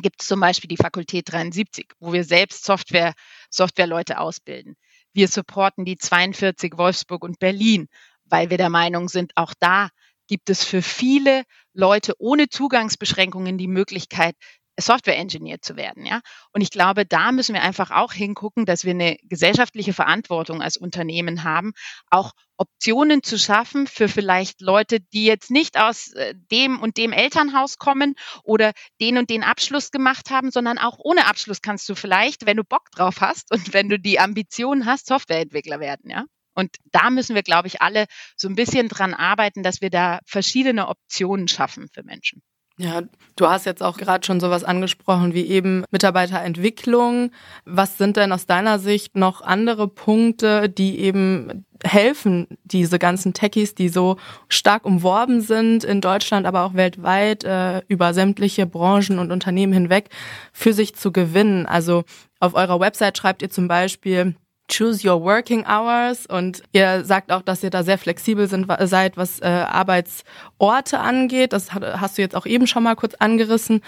[0.00, 3.12] gibt es zum Beispiel die Fakultät 73, wo wir selbst Software,
[3.50, 4.76] Softwareleute ausbilden.
[5.12, 7.88] Wir supporten die 42 Wolfsburg und Berlin,
[8.24, 9.90] weil wir der Meinung sind, auch da
[10.26, 11.42] gibt es für viele
[11.74, 14.34] Leute ohne Zugangsbeschränkungen die Möglichkeit,
[14.78, 16.20] Software-Engineer zu werden, ja.
[16.52, 20.76] Und ich glaube, da müssen wir einfach auch hingucken, dass wir eine gesellschaftliche Verantwortung als
[20.76, 21.72] Unternehmen haben,
[22.10, 27.12] auch Optionen zu schaffen für vielleicht Leute, die jetzt nicht aus äh, dem und dem
[27.12, 31.94] Elternhaus kommen oder den und den Abschluss gemacht haben, sondern auch ohne Abschluss kannst du
[31.94, 36.24] vielleicht, wenn du Bock drauf hast und wenn du die Ambition hast, Softwareentwickler werden, ja.
[36.54, 40.20] Und da müssen wir, glaube ich, alle so ein bisschen dran arbeiten, dass wir da
[40.24, 42.42] verschiedene Optionen schaffen für Menschen.
[42.78, 43.00] Ja,
[43.36, 47.30] du hast jetzt auch gerade schon sowas angesprochen wie eben Mitarbeiterentwicklung.
[47.64, 53.74] Was sind denn aus deiner Sicht noch andere Punkte, die eben helfen, diese ganzen Techies,
[53.74, 54.18] die so
[54.50, 60.10] stark umworben sind in Deutschland, aber auch weltweit äh, über sämtliche Branchen und Unternehmen hinweg,
[60.52, 61.64] für sich zu gewinnen?
[61.64, 62.04] Also
[62.40, 64.36] auf eurer Website schreibt ihr zum Beispiel,
[64.68, 69.16] Choose Your Working Hours und ihr sagt auch, dass ihr da sehr flexibel sind, seid,
[69.16, 71.52] was äh, Arbeitsorte angeht.
[71.52, 73.82] Das hast du jetzt auch eben schon mal kurz angerissen.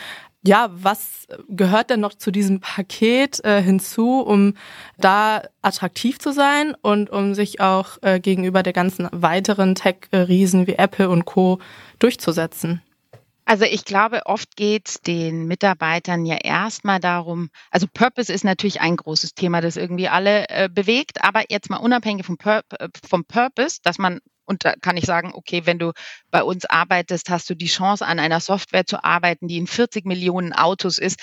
[0.45, 4.55] Ja, was gehört denn noch zu diesem Paket äh, hinzu, um
[4.97, 10.75] da attraktiv zu sein und um sich auch äh, gegenüber der ganzen weiteren Tech-Riesen wie
[10.75, 11.59] Apple und Co.
[11.99, 12.81] durchzusetzen?
[13.49, 18.83] Also ich glaube, oft geht es den Mitarbeitern ja erstmal darum, also Purpose ist natürlich
[18.83, 22.89] ein großes Thema, das irgendwie alle äh, bewegt, aber jetzt mal unabhängig vom, Pur äh,
[23.09, 25.93] vom Purpose, dass man und da kann ich sagen, okay, wenn du
[26.31, 30.05] bei uns arbeitest, hast du die Chance, an einer Software zu arbeiten, die in 40
[30.05, 31.19] Millionen Autos ist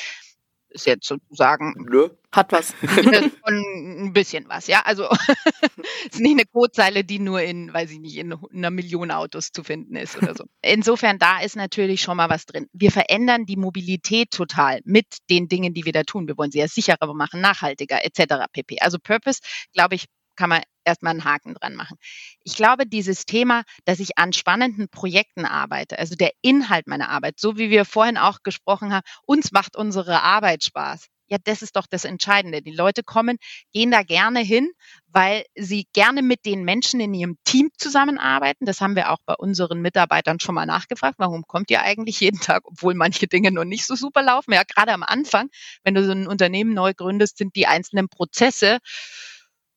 [0.76, 1.74] ist jetzt sozusagen.
[1.90, 2.10] Nö.
[2.32, 2.74] Hat was.
[3.46, 4.82] ein bisschen was, ja.
[4.86, 5.08] Also
[6.12, 9.64] ist nicht eine Codezeile, die nur in, weiß ich nicht, in einer Million Autos zu
[9.64, 10.44] finden ist oder so.
[10.62, 12.68] Insofern, da ist natürlich schon mal was drin.
[12.74, 16.28] Wir verändern die Mobilität total mit den Dingen, die wir da tun.
[16.28, 18.46] Wir wollen sie ja sicherer machen, nachhaltiger etc.
[18.52, 18.80] pp.
[18.82, 19.40] Also Purpose,
[19.74, 20.06] glaube ich,
[20.36, 21.98] kann man erstmal einen Haken dran machen.
[22.44, 27.40] Ich glaube, dieses Thema, dass ich an spannenden Projekten arbeite, also der Inhalt meiner Arbeit,
[27.40, 31.08] so wie wir vorhin auch gesprochen haben, uns macht unsere Arbeit Spaß.
[31.28, 32.62] Ja, das ist doch das Entscheidende.
[32.62, 33.38] Die Leute kommen,
[33.74, 34.70] gehen da gerne hin,
[35.08, 38.66] weil sie gerne mit den Menschen in ihrem Team zusammenarbeiten.
[38.66, 41.16] Das haben wir auch bei unseren Mitarbeitern schon mal nachgefragt.
[41.18, 44.54] Warum kommt ihr eigentlich jeden Tag, obwohl manche Dinge noch nicht so super laufen?
[44.54, 45.50] Ja, gerade am Anfang,
[45.84, 48.78] wenn du so ein Unternehmen neu gründest, sind die einzelnen Prozesse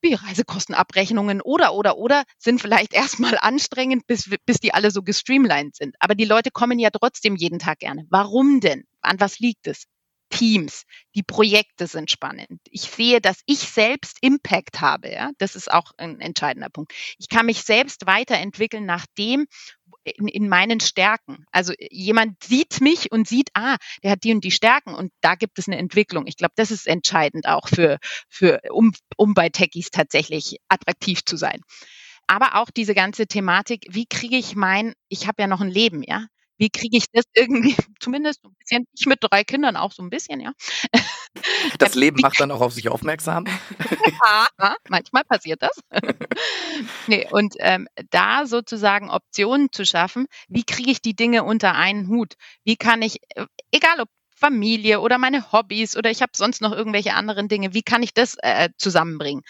[0.01, 5.77] wie Reisekostenabrechnungen oder, oder, oder sind vielleicht erstmal anstrengend, bis, bis die alle so gestreamlined
[5.77, 5.97] sind.
[6.01, 8.07] Aber die Leute kommen ja trotzdem jeden Tag gerne.
[8.11, 8.85] Warum denn?
[9.01, 9.85] An was liegt es?
[10.31, 10.85] Teams,
[11.15, 12.61] die Projekte sind spannend.
[12.71, 15.11] Ich sehe, dass ich selbst Impact habe.
[15.11, 15.31] Ja?
[15.39, 16.93] Das ist auch ein entscheidender Punkt.
[17.19, 19.47] Ich kann mich selbst weiterentwickeln nach dem,
[20.17, 21.45] in, in meinen Stärken.
[21.53, 25.35] Also jemand sieht mich und sieht, ah, der hat die und die Stärken und da
[25.35, 26.27] gibt es eine Entwicklung.
[26.27, 31.37] Ich glaube, das ist entscheidend auch für, für um, um bei Techies tatsächlich attraktiv zu
[31.37, 31.61] sein.
[32.27, 36.03] Aber auch diese ganze Thematik, wie kriege ich mein, ich habe ja noch ein Leben,
[36.03, 36.27] ja.
[36.59, 40.11] Wie kriege ich das irgendwie, zumindest ein bisschen, ich mit drei Kindern auch so ein
[40.11, 40.53] bisschen, ja.
[41.79, 43.45] Das Leben macht dann auch auf sich aufmerksam.
[44.59, 45.79] ja, manchmal passiert das.
[47.07, 52.09] nee, und ähm, da sozusagen Optionen zu schaffen, wie kriege ich die Dinge unter einen
[52.09, 52.35] Hut?
[52.65, 56.73] Wie kann ich, äh, egal ob Familie oder meine Hobbys oder ich habe sonst noch
[56.73, 59.43] irgendwelche anderen Dinge, wie kann ich das äh, zusammenbringen?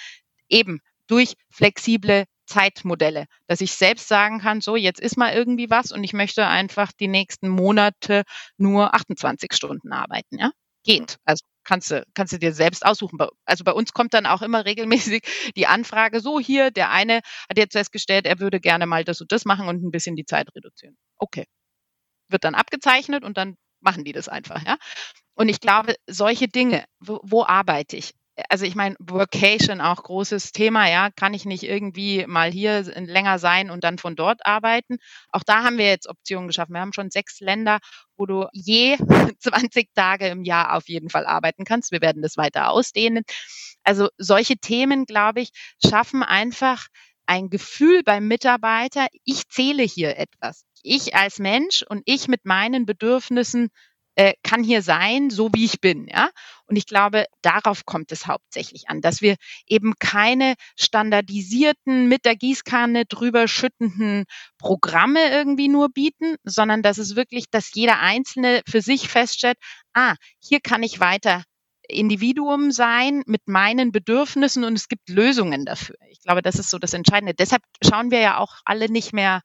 [0.49, 5.93] Eben durch flexible Zeitmodelle, dass ich selbst sagen kann, so jetzt ist mal irgendwie was
[5.93, 8.23] und ich möchte einfach die nächsten Monate
[8.57, 10.51] nur 28 Stunden arbeiten, ja?
[10.85, 11.19] Geht.
[11.25, 13.19] Also kannst du, kannst du dir selbst aussuchen.
[13.45, 15.23] Also bei uns kommt dann auch immer regelmäßig
[15.57, 19.31] die Anfrage, so hier, der eine hat jetzt festgestellt, er würde gerne mal das und
[19.33, 20.97] das machen und ein bisschen die Zeit reduzieren.
[21.19, 21.45] Okay.
[22.31, 24.77] Wird dann abgezeichnet und dann machen die das einfach, ja.
[25.35, 28.13] Und ich glaube, solche Dinge, wo, wo arbeite ich?
[28.49, 33.39] Also ich meine, Workation auch großes Thema, ja, kann ich nicht irgendwie mal hier länger
[33.39, 34.99] sein und dann von dort arbeiten.
[35.31, 36.75] Auch da haben wir jetzt Optionen geschaffen.
[36.75, 37.79] Wir haben schon sechs Länder,
[38.17, 38.97] wo du je
[39.41, 41.93] 20 Tage im Jahr auf jeden Fall arbeiten kannst.
[41.93, 43.25] Wir werden das weiter ausdehnen.
[43.85, 45.51] Also solche Themen, glaube ich,
[45.85, 46.87] schaffen einfach
[47.27, 50.65] ein Gefühl beim Mitarbeiter, ich zähle hier etwas.
[50.83, 53.69] Ich als Mensch und ich mit meinen Bedürfnissen
[54.19, 56.09] äh, kann hier sein, so wie ich bin.
[56.09, 56.31] Ja?
[56.67, 62.35] Und ich glaube, darauf kommt es hauptsächlich an, dass wir eben keine standardisierten, mit der
[62.35, 64.25] Gießkanne drüber schüttenden
[64.59, 69.57] Programme irgendwie nur bieten, sondern dass es wirklich, dass jeder Einzelne für sich feststellt,
[69.95, 71.45] ah, hier kann ich weiter
[71.87, 75.95] Individuum sein mit meinen Bedürfnissen und es gibt Lösungen dafür.
[76.11, 77.35] Ich glaube, das ist so das Entscheidende.
[77.35, 79.43] Deshalb schauen wir ja auch alle nicht mehr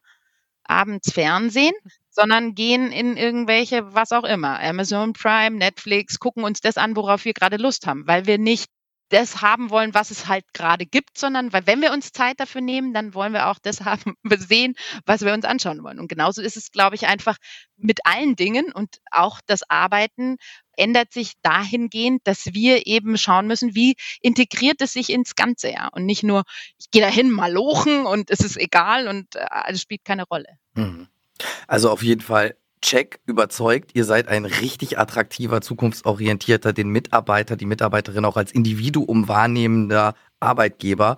[0.64, 1.76] abends Fernsehen,
[2.14, 7.26] sondern gehen in irgendwelche, was auch immer, Amazon Prime, Netflix, gucken uns das an, worauf
[7.26, 8.68] wir gerade Lust haben, weil wir nicht
[9.14, 12.62] das haben wollen, was es halt gerade gibt, sondern weil wenn wir uns Zeit dafür
[12.62, 14.74] nehmen, dann wollen wir auch das haben, sehen,
[15.06, 16.00] was wir uns anschauen wollen.
[16.00, 17.38] Und genauso ist es, glaube ich, einfach
[17.78, 20.38] mit allen Dingen und auch das Arbeiten
[20.76, 25.90] ändert sich dahingehend, dass wir eben schauen müssen, wie integriert es sich ins Ganze, ja.
[25.90, 26.44] Und nicht nur,
[26.80, 30.58] ich gehe dahin, mal lochen und es ist egal und äh, es spielt keine Rolle.
[30.74, 31.08] Mhm.
[31.68, 37.66] Also auf jeden Fall Check überzeugt, ihr seid ein richtig attraktiver, zukunftsorientierter, den Mitarbeiter, die
[37.66, 41.16] Mitarbeiterin auch als Individuum wahrnehmender Arbeitgeber.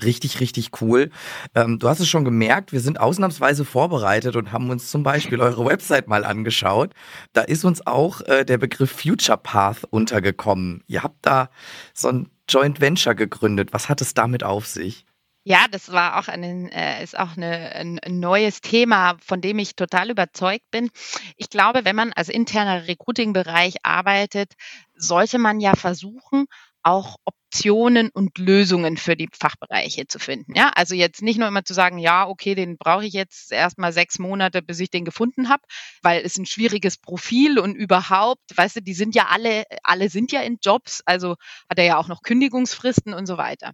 [0.00, 1.10] Richtig, richtig cool.
[1.56, 5.40] Ähm, du hast es schon gemerkt, wir sind ausnahmsweise vorbereitet und haben uns zum Beispiel
[5.40, 6.92] eure Website mal angeschaut.
[7.32, 10.84] Da ist uns auch äh, der Begriff Future Path untergekommen.
[10.86, 11.50] Ihr habt da
[11.92, 13.72] so ein Joint Venture gegründet.
[13.72, 15.06] Was hat es damit auf sich?
[15.46, 19.74] Ja, das war auch ein, äh, ist auch eine, ein, neues Thema, von dem ich
[19.74, 20.90] total überzeugt bin.
[21.36, 24.52] Ich glaube, wenn man als interner Recruiting-Bereich arbeitet,
[24.94, 26.46] sollte man ja versuchen,
[26.82, 27.16] auch
[27.52, 30.54] Optionen und Lösungen für die Fachbereiche zu finden.
[30.54, 33.92] Ja, also jetzt nicht nur immer zu sagen, ja, okay, den brauche ich jetzt erstmal
[33.92, 35.62] sechs Monate, bis ich den gefunden habe,
[36.00, 40.30] weil es ein schwieriges Profil und überhaupt, weißt du, die sind ja alle, alle sind
[40.30, 41.34] ja in Jobs, also
[41.68, 43.72] hat er ja auch noch Kündigungsfristen und so weiter.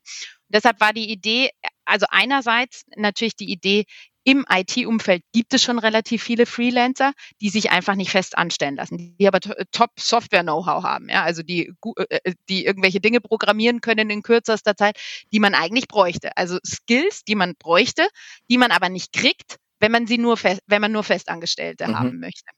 [0.48, 1.50] Deshalb war die Idee,
[1.84, 3.84] also einerseits natürlich die Idee,
[4.26, 9.16] im IT-Umfeld gibt es schon relativ viele Freelancer, die sich einfach nicht fest anstellen lassen,
[9.16, 14.22] die aber Top-Software-Know-how haben, ja, also die, äh, äh, die irgendwelche Dinge programmieren können in
[14.22, 14.98] kürzester Zeit,
[15.32, 16.36] die man eigentlich bräuchte.
[16.36, 18.08] Also Skills, die man bräuchte,
[18.50, 21.96] die man aber nicht kriegt, wenn man sie nur fest, wenn man nur Festangestellte mhm.
[21.96, 22.50] haben möchte.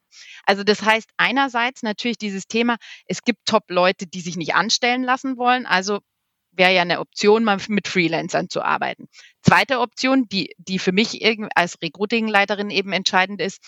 [0.46, 5.37] Also das heißt einerseits natürlich dieses Thema, es gibt Top-Leute, die sich nicht anstellen lassen
[5.37, 5.98] wollen, also
[6.59, 9.09] wäre ja eine Option, mal mit Freelancern zu arbeiten.
[9.42, 13.62] Zweite Option, die, die für mich als Recruiting-Leiterin eben entscheidend ist,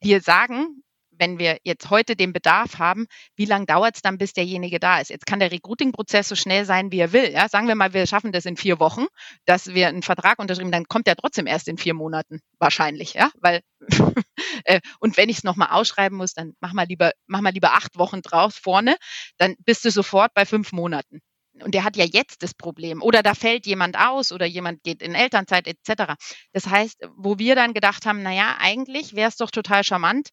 [0.00, 0.82] wir sagen,
[1.20, 5.00] wenn wir jetzt heute den Bedarf haben, wie lange dauert es dann, bis derjenige da
[5.00, 5.10] ist?
[5.10, 7.30] Jetzt kann der Recruiting-Prozess so schnell sein, wie er will.
[7.30, 7.48] Ja?
[7.48, 9.04] Sagen wir mal, wir schaffen das in vier Wochen,
[9.44, 13.30] dass wir einen Vertrag unterschrieben, dann kommt der trotzdem erst in vier Monaten wahrscheinlich, ja,
[13.40, 13.60] weil
[14.64, 17.74] äh, und wenn ich es nochmal ausschreiben muss, dann mach mal lieber, mach mal lieber
[17.74, 18.96] acht Wochen drauf vorne,
[19.36, 21.20] dann bist du sofort bei fünf Monaten
[21.62, 25.02] und der hat ja jetzt das Problem oder da fällt jemand aus oder jemand geht
[25.02, 26.14] in Elternzeit etc.
[26.52, 30.30] Das heißt, wo wir dann gedacht haben, naja, eigentlich wäre es doch total charmant,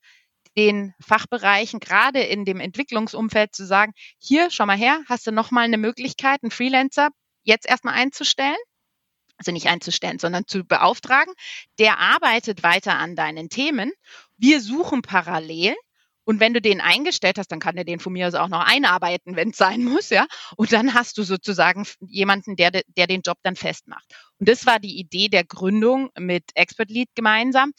[0.58, 5.66] den Fachbereichen gerade in dem Entwicklungsumfeld zu sagen, hier, schau mal her, hast du nochmal
[5.66, 7.10] eine Möglichkeit, einen Freelancer,
[7.44, 8.58] jetzt erstmal einzustellen
[9.38, 11.34] also nicht einzustellen, sondern zu beauftragen.
[11.80, 13.92] Der arbeitet weiter an deinen Themen.
[14.38, 15.76] Wir suchen parallel.
[16.28, 18.66] Und wenn du den eingestellt hast, dann kann er den von mir aus auch noch
[18.66, 20.28] einarbeiten, wenn es sein muss, ja.
[20.58, 24.06] Und dann hast du sozusagen jemanden, der, der den Job dann festmacht.
[24.38, 27.72] Und das war die Idee der Gründung mit Expert Lead gemeinsam.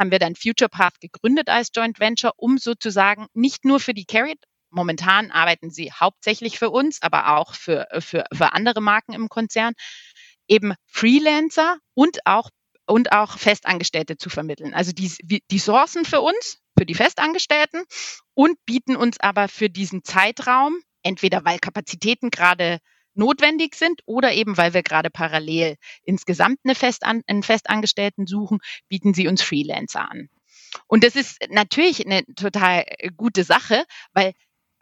[0.00, 4.04] Haben wir dann Future Path gegründet als Joint Venture, um sozusagen nicht nur für die
[4.04, 4.38] Carried
[4.74, 9.74] Momentan arbeiten sie hauptsächlich für uns, aber auch für, für, für andere Marken im Konzern,
[10.48, 12.48] eben Freelancer und auch
[12.86, 14.74] und auch Festangestellte zu vermitteln.
[14.74, 17.84] Also die, die sourcen für uns, für die Festangestellten
[18.34, 22.78] und bieten uns aber für diesen Zeitraum, entweder weil Kapazitäten gerade
[23.14, 29.14] notwendig sind oder eben weil wir gerade parallel insgesamt eine Festan einen Festangestellten suchen, bieten
[29.14, 30.28] sie uns Freelancer an.
[30.86, 32.84] Und das ist natürlich eine total
[33.16, 34.32] gute Sache, weil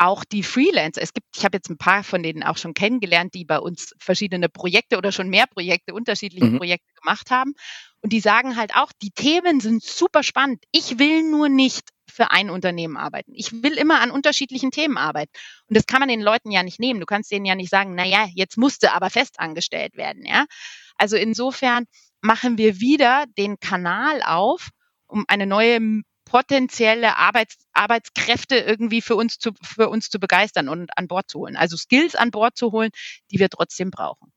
[0.01, 1.03] auch die Freelancer.
[1.03, 3.95] Es gibt, ich habe jetzt ein paar von denen auch schon kennengelernt, die bei uns
[3.99, 6.57] verschiedene Projekte oder schon mehr Projekte, unterschiedliche mhm.
[6.57, 7.53] Projekte gemacht haben.
[8.01, 10.65] Und die sagen halt auch, die Themen sind super spannend.
[10.73, 13.33] Ich will nur nicht für ein Unternehmen arbeiten.
[13.35, 15.33] Ich will immer an unterschiedlichen Themen arbeiten.
[15.69, 16.99] Und das kann man den Leuten ja nicht nehmen.
[17.01, 20.47] Du kannst denen ja nicht sagen, na ja, jetzt musste aber festangestellt werden, ja.
[20.97, 21.85] Also insofern
[22.23, 24.71] machen wir wieder den Kanal auf,
[25.07, 30.97] um eine neue potenzielle Arbeits, Arbeitskräfte irgendwie für uns zu, für uns zu begeistern und
[30.97, 31.57] an Bord zu holen.
[31.57, 32.91] Also Skills an Bord zu holen,
[33.33, 34.33] die wir trotzdem brauchen.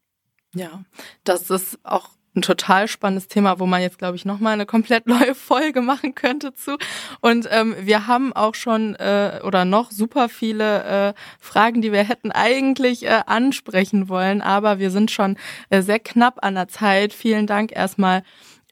[0.55, 0.83] Ja,
[1.23, 5.07] das ist auch ein total spannendes Thema, wo man jetzt, glaube ich, nochmal eine komplett
[5.07, 6.77] neue Folge machen könnte zu.
[7.21, 12.03] Und ähm, wir haben auch schon äh, oder noch super viele äh, Fragen, die wir
[12.03, 15.37] hätten eigentlich äh, ansprechen wollen, aber wir sind schon
[15.69, 17.13] äh, sehr knapp an der Zeit.
[17.13, 18.23] Vielen Dank erstmal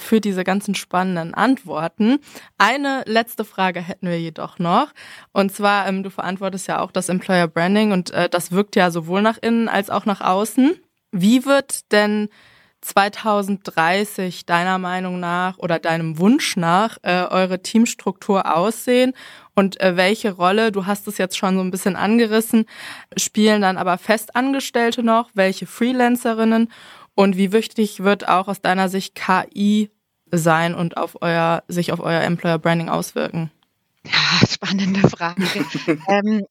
[0.01, 2.19] für diese ganzen spannenden Antworten.
[2.57, 4.91] Eine letzte Frage hätten wir jedoch noch.
[5.31, 8.91] Und zwar, ähm, du verantwortest ja auch das Employer Branding und äh, das wirkt ja
[8.91, 10.73] sowohl nach innen als auch nach außen.
[11.11, 12.29] Wie wird denn
[12.81, 19.13] 2030 deiner Meinung nach oder deinem Wunsch nach äh, eure Teamstruktur aussehen
[19.55, 22.65] und äh, welche Rolle, du hast es jetzt schon so ein bisschen angerissen,
[23.15, 26.71] spielen dann aber Festangestellte noch, welche Freelancerinnen
[27.13, 29.91] und wie wichtig wird auch aus deiner Sicht KI
[30.31, 33.51] sein und auf euer, sich auf euer Employer Branding auswirken?
[34.05, 35.43] Ja, spannende Frage.
[36.07, 36.45] ähm,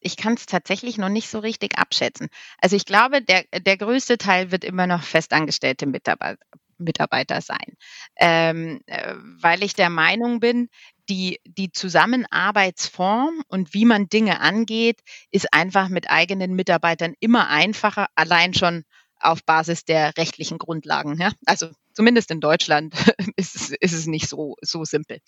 [0.00, 2.28] ich kann es tatsächlich noch nicht so richtig abschätzen.
[2.58, 6.44] Also ich glaube, der, der größte Teil wird immer noch festangestellte Mitarbeiter,
[6.78, 7.76] Mitarbeiter sein,
[8.16, 10.68] ähm, äh, weil ich der Meinung bin,
[11.08, 18.08] die, die Zusammenarbeitsform und wie man Dinge angeht, ist einfach mit eigenen Mitarbeitern immer einfacher,
[18.14, 18.84] allein schon
[19.18, 21.18] auf Basis der rechtlichen Grundlagen.
[21.18, 21.30] Ja?
[21.46, 22.94] Also zumindest in Deutschland
[23.36, 25.18] ist es, ist es nicht so, so simpel.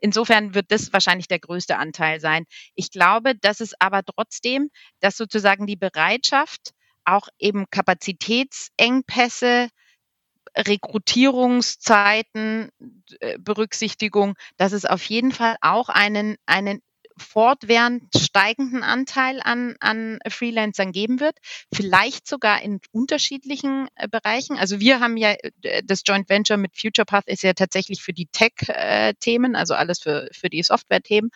[0.00, 2.44] Insofern wird das wahrscheinlich der größte Anteil sein.
[2.74, 4.68] Ich glaube, dass es aber trotzdem,
[5.00, 6.72] dass sozusagen die Bereitschaft,
[7.04, 9.68] auch eben Kapazitätsengpässe,
[10.56, 12.70] Rekrutierungszeiten,
[13.20, 16.82] äh, Berücksichtigung, dass es auf jeden Fall auch einen, einen
[17.18, 21.36] fortwährend steigenden Anteil an, an Freelancern geben wird,
[21.72, 24.56] vielleicht sogar in unterschiedlichen äh, Bereichen.
[24.56, 28.26] Also wir haben ja äh, das Joint Venture mit FuturePath ist ja tatsächlich für die
[28.26, 31.30] Tech-Themen, also alles für, für die Software-Themen,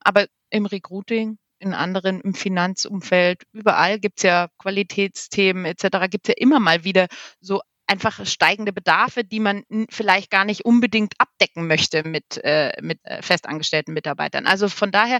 [0.00, 6.58] aber im Recruiting in anderen, im Finanzumfeld, überall gibt's ja Qualitätsthemen etc., gibt's ja immer
[6.58, 7.06] mal wieder
[7.40, 13.00] so einfach steigende Bedarfe, die man vielleicht gar nicht unbedingt abdecken möchte mit, äh, mit
[13.02, 14.46] äh, festangestellten Mitarbeitern.
[14.46, 15.18] Also von daher,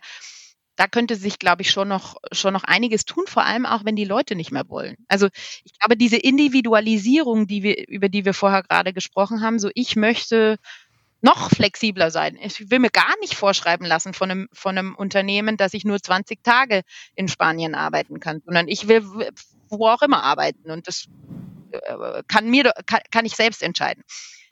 [0.76, 3.96] da könnte sich, glaube ich, schon noch, schon noch einiges tun, vor allem auch, wenn
[3.96, 4.96] die Leute nicht mehr wollen.
[5.08, 5.28] Also
[5.64, 9.96] ich glaube, diese Individualisierung, die wir, über die wir vorher gerade gesprochen haben, so ich
[9.96, 10.56] möchte
[11.22, 12.38] noch flexibler sein.
[12.40, 16.00] Ich will mir gar nicht vorschreiben lassen von einem, von einem Unternehmen, dass ich nur
[16.00, 16.82] 20 Tage
[17.16, 19.04] in Spanien arbeiten kann, sondern ich will
[19.70, 20.70] wo auch immer arbeiten.
[20.70, 21.06] Und das
[22.28, 24.02] kann mir kann, kann ich selbst entscheiden.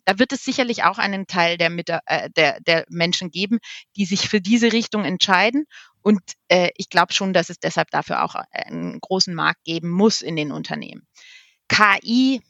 [0.04, 1.70] Da wird es sicherlich auch einen Teil der,
[2.06, 3.58] äh, der, der Menschen geben,
[3.96, 5.66] die sich für diese Richtung entscheiden.
[6.00, 10.22] Und äh, ich glaube schon, dass es deshalb dafür auch einen großen Markt geben muss
[10.22, 11.06] in den Unternehmen.
[11.68, 12.40] KI,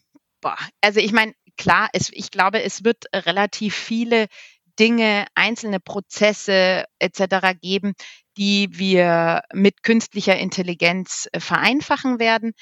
[0.40, 4.28] boah, also ich meine, klar, es, ich glaube, es wird relativ viele
[4.78, 7.58] Dinge, einzelne Prozesse etc.
[7.60, 7.94] geben,
[8.36, 12.52] die wir mit künstlicher Intelligenz äh, vereinfachen werden.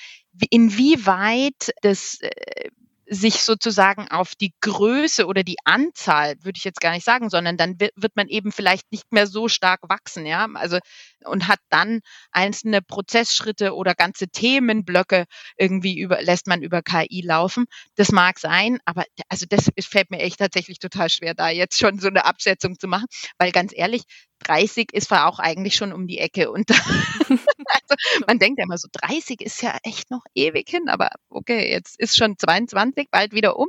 [0.50, 2.70] Inwieweit das äh,
[3.08, 7.56] sich sozusagen auf die Größe oder die Anzahl, würde ich jetzt gar nicht sagen, sondern
[7.56, 10.78] dann wird man eben vielleicht nicht mehr so stark wachsen, ja, also
[11.24, 12.00] und hat dann
[12.32, 17.66] einzelne Prozessschritte oder ganze Themenblöcke irgendwie über, lässt man über KI laufen.
[17.94, 22.00] Das mag sein, aber also das fällt mir echt tatsächlich total schwer, da jetzt schon
[22.00, 23.06] so eine Abschätzung zu machen,
[23.38, 24.02] weil ganz ehrlich,
[24.40, 26.68] 30 ist zwar auch eigentlich schon um die Ecke und
[27.68, 27.94] also
[28.26, 31.98] man denkt ja immer so, 30 ist ja echt noch ewig hin, aber okay, jetzt
[31.98, 33.68] ist schon 22, bald wieder um.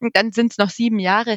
[0.00, 1.36] Und dann sind es noch sieben Jahre.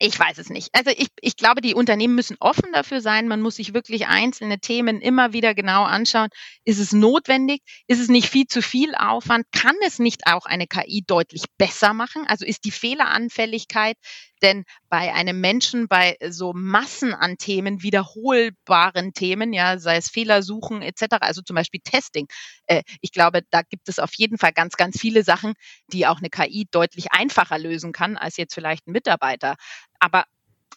[0.00, 0.70] Ich weiß es nicht.
[0.72, 3.28] Also ich, ich glaube, die Unternehmen müssen offen dafür sein.
[3.28, 6.30] Man muss sich wirklich einzelne Themen immer wieder genau anschauen.
[6.64, 7.62] Ist es notwendig?
[7.86, 9.46] Ist es nicht viel zu viel Aufwand?
[9.52, 12.24] Kann es nicht auch eine KI deutlich besser machen?
[12.26, 13.96] Also ist die Fehleranfälligkeit
[14.42, 20.82] denn bei einem Menschen, bei so Massen an Themen, wiederholbaren Themen, ja, sei es Fehlersuchen
[20.82, 22.26] etc., also zum Beispiel Testing,
[22.66, 25.54] äh, ich glaube, da gibt es auf jeden Fall ganz, ganz viele Sachen,
[25.92, 29.56] die auch eine KI deutlich einfacher lösen kann als jetzt vielleicht ein Mitarbeiter.
[29.98, 30.24] Aber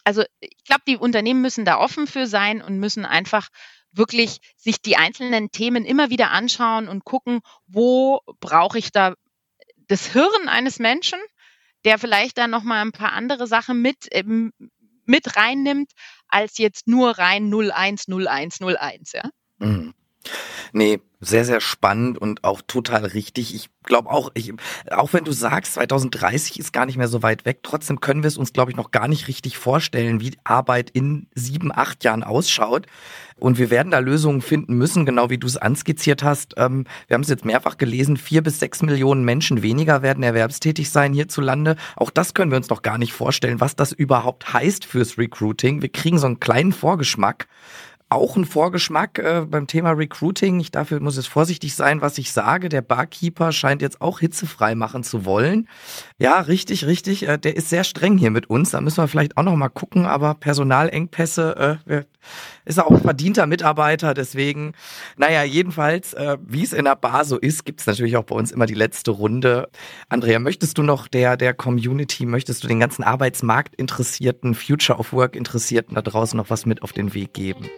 [0.04, 3.48] also ich glaube, die Unternehmen müssen da offen für sein und müssen einfach
[3.92, 9.14] wirklich sich die einzelnen Themen immer wieder anschauen und gucken, wo brauche ich da
[9.88, 11.18] das Hirn eines Menschen
[11.84, 14.52] der vielleicht dann noch mal ein paar andere Sachen mit ähm,
[15.04, 15.92] mit reinnimmt
[16.28, 19.22] als jetzt nur rein 010101, ja?
[19.58, 19.94] Mhm.
[20.72, 23.54] Nee, sehr, sehr spannend und auch total richtig.
[23.54, 24.52] Ich glaube auch, ich,
[24.90, 28.28] auch wenn du sagst, 2030 ist gar nicht mehr so weit weg, trotzdem können wir
[28.28, 32.24] es uns, glaube ich, noch gar nicht richtig vorstellen, wie Arbeit in sieben, acht Jahren
[32.24, 32.86] ausschaut.
[33.38, 36.54] Und wir werden da Lösungen finden müssen, genau wie du es anskizziert hast.
[36.56, 40.90] Ähm, wir haben es jetzt mehrfach gelesen, vier bis sechs Millionen Menschen weniger werden erwerbstätig
[40.90, 41.76] sein hierzulande.
[41.96, 45.82] Auch das können wir uns noch gar nicht vorstellen, was das überhaupt heißt fürs Recruiting.
[45.82, 47.46] Wir kriegen so einen kleinen Vorgeschmack
[48.14, 50.60] auch ein Vorgeschmack äh, beim Thema Recruiting.
[50.60, 52.68] Ich dafür muss jetzt vorsichtig sein, was ich sage.
[52.68, 55.68] Der Barkeeper scheint jetzt auch hitzefrei machen zu wollen.
[56.18, 57.28] Ja, richtig, richtig.
[57.28, 58.70] Äh, der ist sehr streng hier mit uns.
[58.70, 60.06] Da müssen wir vielleicht auch noch mal gucken.
[60.06, 62.02] Aber Personalengpässe äh,
[62.64, 64.14] ist auch ein verdienter Mitarbeiter.
[64.14, 64.72] Deswegen,
[65.16, 68.36] naja, jedenfalls, äh, wie es in der Bar so ist, gibt es natürlich auch bei
[68.36, 69.68] uns immer die letzte Runde.
[70.08, 75.12] Andrea, möchtest du noch der der Community, möchtest du den ganzen Arbeitsmarkt interessierten, Future of
[75.12, 77.68] Work Interessierten da draußen noch was mit auf den Weg geben?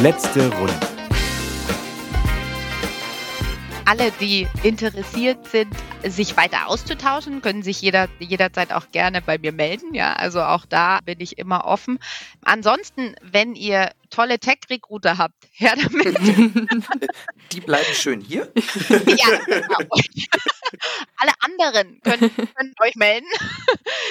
[0.00, 0.97] Letzte Runde.
[3.88, 5.74] Alle, die interessiert sind,
[6.04, 9.94] sich weiter auszutauschen, können sich jeder, jederzeit auch gerne bei mir melden.
[9.94, 11.98] Ja, also auch da bin ich immer offen.
[12.42, 16.18] Ansonsten, wenn ihr tolle Tech-Recruiter habt, her damit.
[17.52, 18.52] Die bleiben schön hier.
[18.54, 19.78] ja, genau.
[21.16, 23.26] Alle anderen können, können euch melden.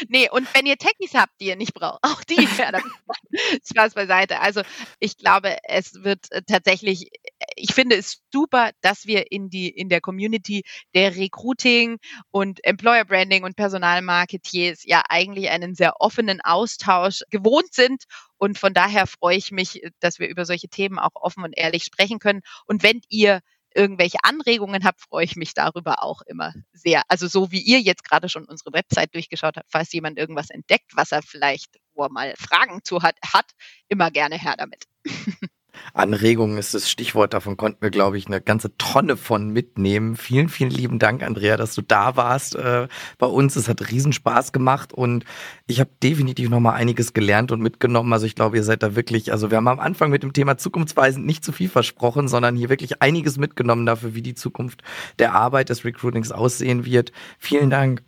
[0.10, 3.62] nee, und wenn ihr Techies habt, die ihr nicht braucht, auch die her damit.
[3.70, 4.40] Spaß beiseite.
[4.40, 4.62] Also
[5.00, 7.12] ich glaube, es wird tatsächlich,
[7.58, 11.98] ich finde es super, dass wir in die, in der Community der Recruiting
[12.32, 18.04] und Employer Branding und Personalmarketiers ja eigentlich einen sehr offenen Austausch gewohnt sind
[18.38, 21.84] und von daher freue ich mich, dass wir über solche Themen auch offen und ehrlich
[21.84, 22.42] sprechen können.
[22.66, 23.42] Und wenn ihr
[23.76, 27.04] irgendwelche Anregungen habt, freue ich mich darüber auch immer sehr.
[27.10, 30.92] Also so wie ihr jetzt gerade schon unsere Website durchgeschaut habt, falls jemand irgendwas entdeckt,
[30.96, 33.52] was er vielleicht, wo er mal Fragen zu hat, hat
[33.88, 34.86] immer gerne her damit.
[35.94, 37.34] Anregungen ist das Stichwort.
[37.34, 40.16] Davon konnten wir, glaube ich, eine ganze Tonne von mitnehmen.
[40.16, 43.56] Vielen, vielen lieben Dank, Andrea, dass du da warst äh, bei uns.
[43.56, 45.26] Es hat riesen Spaß gemacht und
[45.66, 48.12] ich habe definitiv noch mal einiges gelernt und mitgenommen.
[48.14, 50.58] Also ich glaube, ihr seid da wirklich, also wir haben am Anfang mit dem Thema
[50.58, 54.84] zukunftsweisend nicht zu viel versprochen, sondern hier wirklich einiges mitgenommen dafür, wie die Zukunft
[55.20, 57.12] der Arbeit des Recruitings aussehen wird.
[57.40, 58.04] Vielen Dank.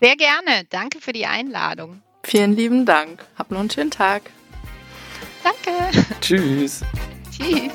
[0.00, 0.64] Sehr gerne.
[0.70, 2.02] Danke für die Einladung.
[2.22, 3.24] Vielen lieben Dank.
[3.36, 4.30] Hab noch einen schönen Tag.
[5.42, 6.06] Danke.
[6.20, 6.82] Tschüss.
[7.30, 7.72] Tschüss.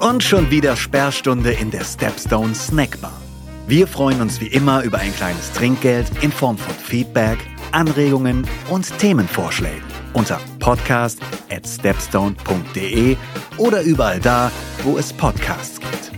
[0.00, 3.20] Und schon wieder Sperrstunde in der Stepstone Snackbar.
[3.66, 7.38] Wir freuen uns wie immer über ein kleines Trinkgeld in Form von Feedback,
[7.72, 11.20] Anregungen und Themenvorschlägen unter podcast
[11.50, 13.16] at stepstone.de
[13.58, 14.50] oder überall da,
[14.82, 16.15] wo es Podcasts gibt.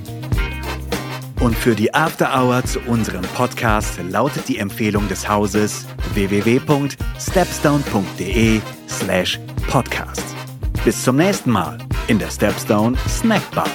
[1.41, 9.39] Und für die After Hour zu unserem Podcast lautet die Empfehlung des Hauses www.stepstone.de slash
[9.69, 10.25] podcast.
[10.85, 11.79] Bis zum nächsten Mal
[12.09, 13.69] in der Stepstone Snackbar.